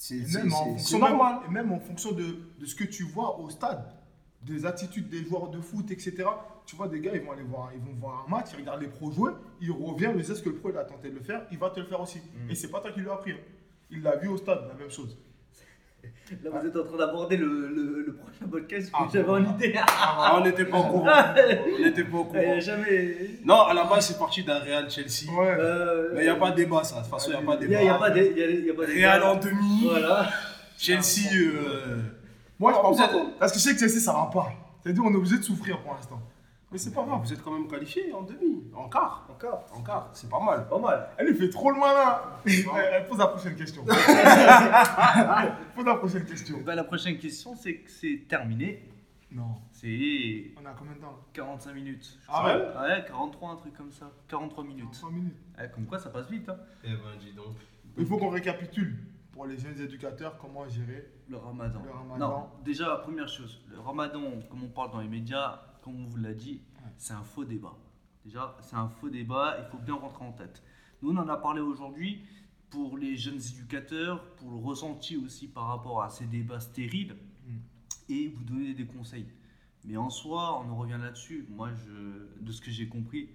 [0.00, 1.38] C'est, c'est- même, en c'est- fonction, c'est normal.
[1.50, 2.24] même en fonction de,
[2.58, 3.84] de ce que tu vois au stade,
[4.42, 6.24] des attitudes des joueurs de foot, etc.
[6.64, 8.80] Tu vois, des gars, ils vont aller voir, ils vont voir un match, ils regardent
[8.82, 11.14] les pros jouer, ils reviennent, ils disent ce que le pro il a tenté de
[11.16, 12.18] le faire, il va te le faire aussi.
[12.18, 12.50] Mm.
[12.50, 13.32] Et c'est pas toi qui lui as appris.
[13.32, 13.38] hein.
[13.90, 15.18] Il l'a vu au stade, la même chose.
[16.44, 19.54] Là, vous êtes en train d'aborder le, le, le prochain podcast que Ah, j'avais en
[19.54, 19.74] idée.
[19.78, 21.06] Ah, on n'était pas au courant.
[21.78, 22.60] On n'était pas au a courant.
[22.60, 23.16] jamais.
[23.44, 25.30] Non, à la base, c'est parti d'un Real Chelsea.
[25.32, 25.56] Ouais.
[25.58, 26.96] Euh, Mais il n'y a pas de débat, ça.
[26.96, 27.92] De toute façon, il n'y a pas de Il n'y a, débat.
[27.92, 28.20] y a pas de.
[28.20, 30.28] il y a- il y a pas de- Real en demi, Voilà.
[30.76, 31.32] Chelsea.
[31.34, 31.96] euh,
[32.58, 33.10] Moi, je Ah, pense pas.
[33.38, 34.52] Parce que je sais que Chelsea, ça va pas.
[34.82, 36.20] C'est-à-dire, on est obligé de souffrir pour l'instant.
[36.70, 37.20] Mais c'est pas grave.
[37.22, 39.26] Vous êtes quand même qualifié en demi, en quart.
[39.30, 39.66] Encore.
[39.74, 40.68] En quart, c'est pas mal.
[40.68, 41.08] Pas mal.
[41.16, 42.20] Elle, il fait trop le malin.
[42.44, 43.84] Elle pose la prochaine question.
[45.74, 46.58] pose la prochaine question.
[46.64, 48.86] Bah, la prochaine question, c'est que c'est terminé.
[49.30, 49.56] Non.
[49.72, 51.12] C'est On a combien de temps?
[51.12, 52.18] là 45 minutes.
[52.28, 52.54] Ah ouais?
[52.54, 54.10] Ouais, 43, un truc comme ça.
[54.28, 54.94] 43 minutes.
[54.94, 55.36] 5 minutes.
[55.58, 56.48] Ouais, comme quoi, ça passe vite.
[56.50, 56.56] Hein.
[56.84, 57.56] Eh ben, dis donc.
[57.96, 58.96] Il faut qu'on récapitule
[59.32, 61.08] pour les jeunes éducateurs comment gérer.
[61.28, 61.82] Le ramadan.
[61.84, 62.28] Le ramadan.
[62.28, 66.18] Non, déjà, première chose, le ramadan, comme on parle dans les médias, comme on vous
[66.18, 66.60] l'a dit,
[66.98, 67.74] c'est un faux débat.
[68.24, 70.62] Déjà, c'est un faux débat, il faut bien rentrer en tête.
[71.00, 72.20] Nous, on en a parlé aujourd'hui
[72.68, 77.16] pour les jeunes éducateurs, pour le ressenti aussi par rapport à ces débats stériles,
[77.46, 77.56] Mm.
[78.10, 79.26] et vous donner des conseils.
[79.86, 81.46] Mais en soi, on en revient là-dessus.
[81.48, 83.30] Moi, je, de ce que j'ai compris,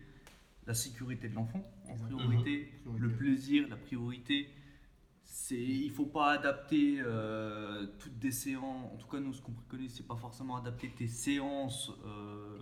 [0.67, 2.99] la sécurité de l'enfant en priorité, Priorité.
[2.99, 4.49] le plaisir, la priorité.
[5.23, 8.91] C'est, il faut pas adapter euh, toutes des séances.
[8.93, 12.61] En tout cas, nous, ce qu'on préconise, c'est pas forcément adapter tes séances euh,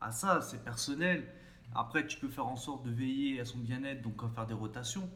[0.00, 0.40] à ça.
[0.40, 1.26] C'est personnel.
[1.74, 4.54] Après, tu peux faire en sorte de veiller à son bien-être, donc à faire des
[4.54, 5.08] rotations.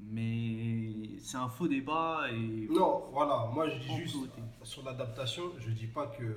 [0.00, 4.16] Mais c'est un faux débat et Non, voilà, moi je dis juste
[4.62, 6.36] sur l'adaptation, je dis pas que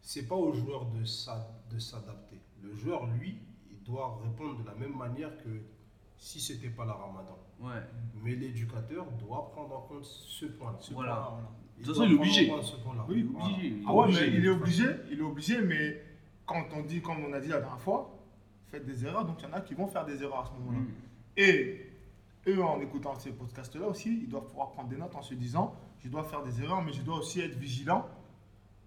[0.00, 2.40] c'est pas au joueur de s'adapter.
[2.62, 3.38] Le joueur, lui,
[3.70, 5.48] il doit répondre de la même manière que
[6.18, 7.38] si c'était pas la Ramadan.
[7.60, 7.80] ouais.
[8.22, 10.78] Mais l'éducateur doit prendre en compte ce point-là.
[10.92, 11.38] Voilà.
[11.78, 12.46] Il De toute doit façon, il est obligé.
[12.62, 12.74] ce.
[13.08, 13.46] Oui, Voilà.
[13.48, 13.76] obligé.
[13.86, 14.20] Ah ouais, Obligé.
[14.30, 16.02] mais il est obligé, il est obligé, mais
[16.44, 18.10] quand on dit, comme on a dit la dernière fois,
[18.70, 20.52] faites des erreurs, donc il y en a qui vont faire des erreurs à ce
[20.58, 20.78] moment-là.
[20.80, 20.88] Mm.
[21.36, 21.86] Et
[22.48, 25.74] eux, en écoutant ces podcasts-là aussi, ils doivent pouvoir prendre des notes en se disant,
[26.00, 28.06] je dois faire des erreurs, mais je dois aussi être vigilant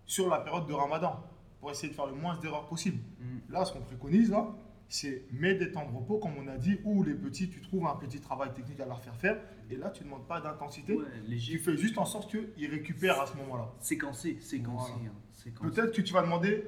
[0.05, 1.23] sur la période de Ramadan
[1.61, 2.97] pour essayer de faire le moins d'erreurs possible.
[3.21, 3.53] Mm.
[3.53, 4.49] Là, ce qu'on préconise, là,
[4.93, 7.85] c'est mets des temps de repos, comme on a dit, ou les petits, tu trouves
[7.87, 9.37] un petit travail technique à leur faire faire,
[9.69, 11.05] et là, tu ne demandes pas d'intensité, Ouais,
[11.39, 13.71] tu fais juste en sorte qu'ils récupèrent à ce moment-là.
[13.79, 14.91] Séquencé, séquencé.
[14.91, 15.11] Voilà.
[15.11, 15.69] hein, séquencé.
[15.71, 16.65] Peut-être que tu vas demander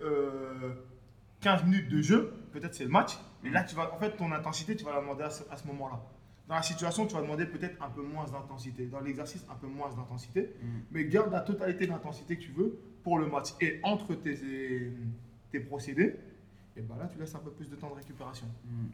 [0.00, 0.74] euh,
[1.40, 4.30] 15 minutes de jeu, peut-être c'est le match, mais là, tu vas, en fait, ton
[4.30, 6.00] intensité, tu vas la demander à ce, ce moment-là.
[6.46, 8.86] Dans la situation, tu vas demander peut-être un peu moins d'intensité.
[8.86, 10.54] Dans l'exercice, un peu moins d'intensité.
[10.62, 10.66] Mm.
[10.92, 13.48] Mais garde la totalité d'intensité que tu veux pour le match.
[13.60, 14.38] Et entre tes,
[15.50, 16.14] tes procédés,
[16.76, 18.46] et ben là, tu laisses un peu plus de temps de récupération.
[18.64, 18.86] Mm.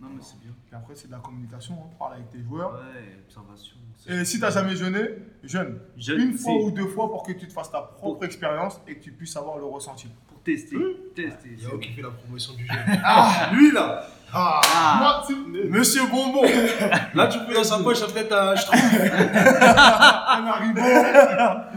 [0.00, 0.50] Non, mais c'est bien.
[0.66, 2.72] Puis après, c'est de la communication, hein, parle avec tes joueurs.
[2.72, 3.76] Ouais, observation.
[4.08, 5.00] Et si tu n'as jamais jeûné,
[5.44, 5.78] jeûne.
[5.96, 8.96] Jeûne, Une fois ou deux fois pour que tu te fasses ta propre expérience et
[8.96, 10.08] que tu puisses avoir le ressenti.
[10.26, 10.76] Pour tester.
[11.14, 11.56] Tester.
[11.56, 12.72] c'est- Yao qui fait la promotion du jeu.
[13.04, 14.96] Ah, lui là Ah, Ah.
[14.98, 16.42] moi, c'est- Monsieur Bonbon
[17.14, 18.80] Là, tu peux dans sa poche, peut-être un je trouve.
[18.80, 20.80] un haribo,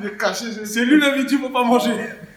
[0.01, 0.45] il est caché.
[0.51, 1.91] je- C'est lui l'invité pour pas manger.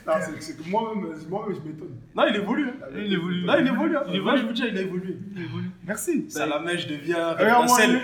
[0.09, 1.97] Non, c'est- que moi-même, moi-même, je m'étonne.
[2.17, 2.69] Non, il évolue.
[2.69, 2.87] hein.
[2.97, 3.45] Il évolue.
[3.45, 3.97] Non, il évolue.
[3.97, 4.03] hein.
[4.07, 4.39] Il Là, évolue.
[4.41, 5.19] je vous dis, il a évolué.
[5.37, 5.71] Il évolue.
[5.87, 6.31] Merci.
[6.31, 8.01] Ça, la mèche devient Regarde-moi, référentiel.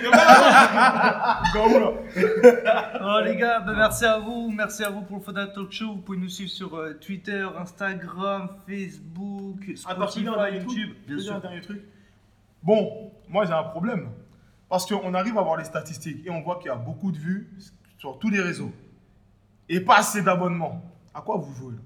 [1.55, 1.93] Gaoula.
[3.03, 5.95] Oh les gars, bah, merci à vous, merci à vous pour le Foda Talk Show.
[5.95, 10.91] Vous pouvez nous suivre sur euh, Twitter, Instagram, Facebook, peux Spotify, dernier YouTube.
[11.07, 11.41] Bien dire un sûr.
[11.41, 11.83] dernier truc.
[12.63, 14.09] Bon, moi j'ai un problème.
[14.69, 17.19] Parce qu'on arrive à voir les statistiques et on voit qu'il y a beaucoup de
[17.19, 17.49] vues
[17.99, 18.73] sur tous les réseaux.
[19.69, 20.83] Et pas assez d'abonnements.
[21.15, 21.81] À quoi vous jouez là?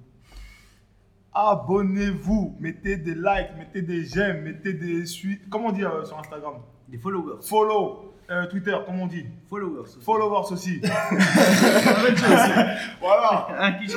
[1.41, 5.49] Abonnez-vous, mettez des likes, mettez des j'aime, mettez des suites.
[5.49, 6.55] Comment on dit euh, sur Instagram?
[6.89, 7.36] Des followers.
[7.49, 8.12] Follow.
[8.28, 9.82] Euh, Twitter, comment on dit Followers.
[9.82, 10.01] aussi.
[10.03, 10.80] Followers aussi.
[13.01, 13.47] voilà.
[13.57, 13.95] Appuyez,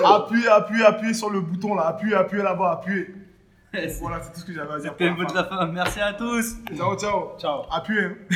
[0.47, 1.87] appuyez, appuyez sur le bouton là.
[1.87, 3.07] Appuyez, appuyez là-bas, appuyez.
[4.01, 4.91] Voilà, c'est tout ce que j'avais à dire.
[4.97, 5.65] C'était pour le la mot de la fin.
[5.67, 6.57] Merci à tous.
[6.77, 7.31] Ciao, ciao.
[7.39, 7.63] Ciao.
[7.71, 8.05] Appuyez.
[8.05, 8.35] hein.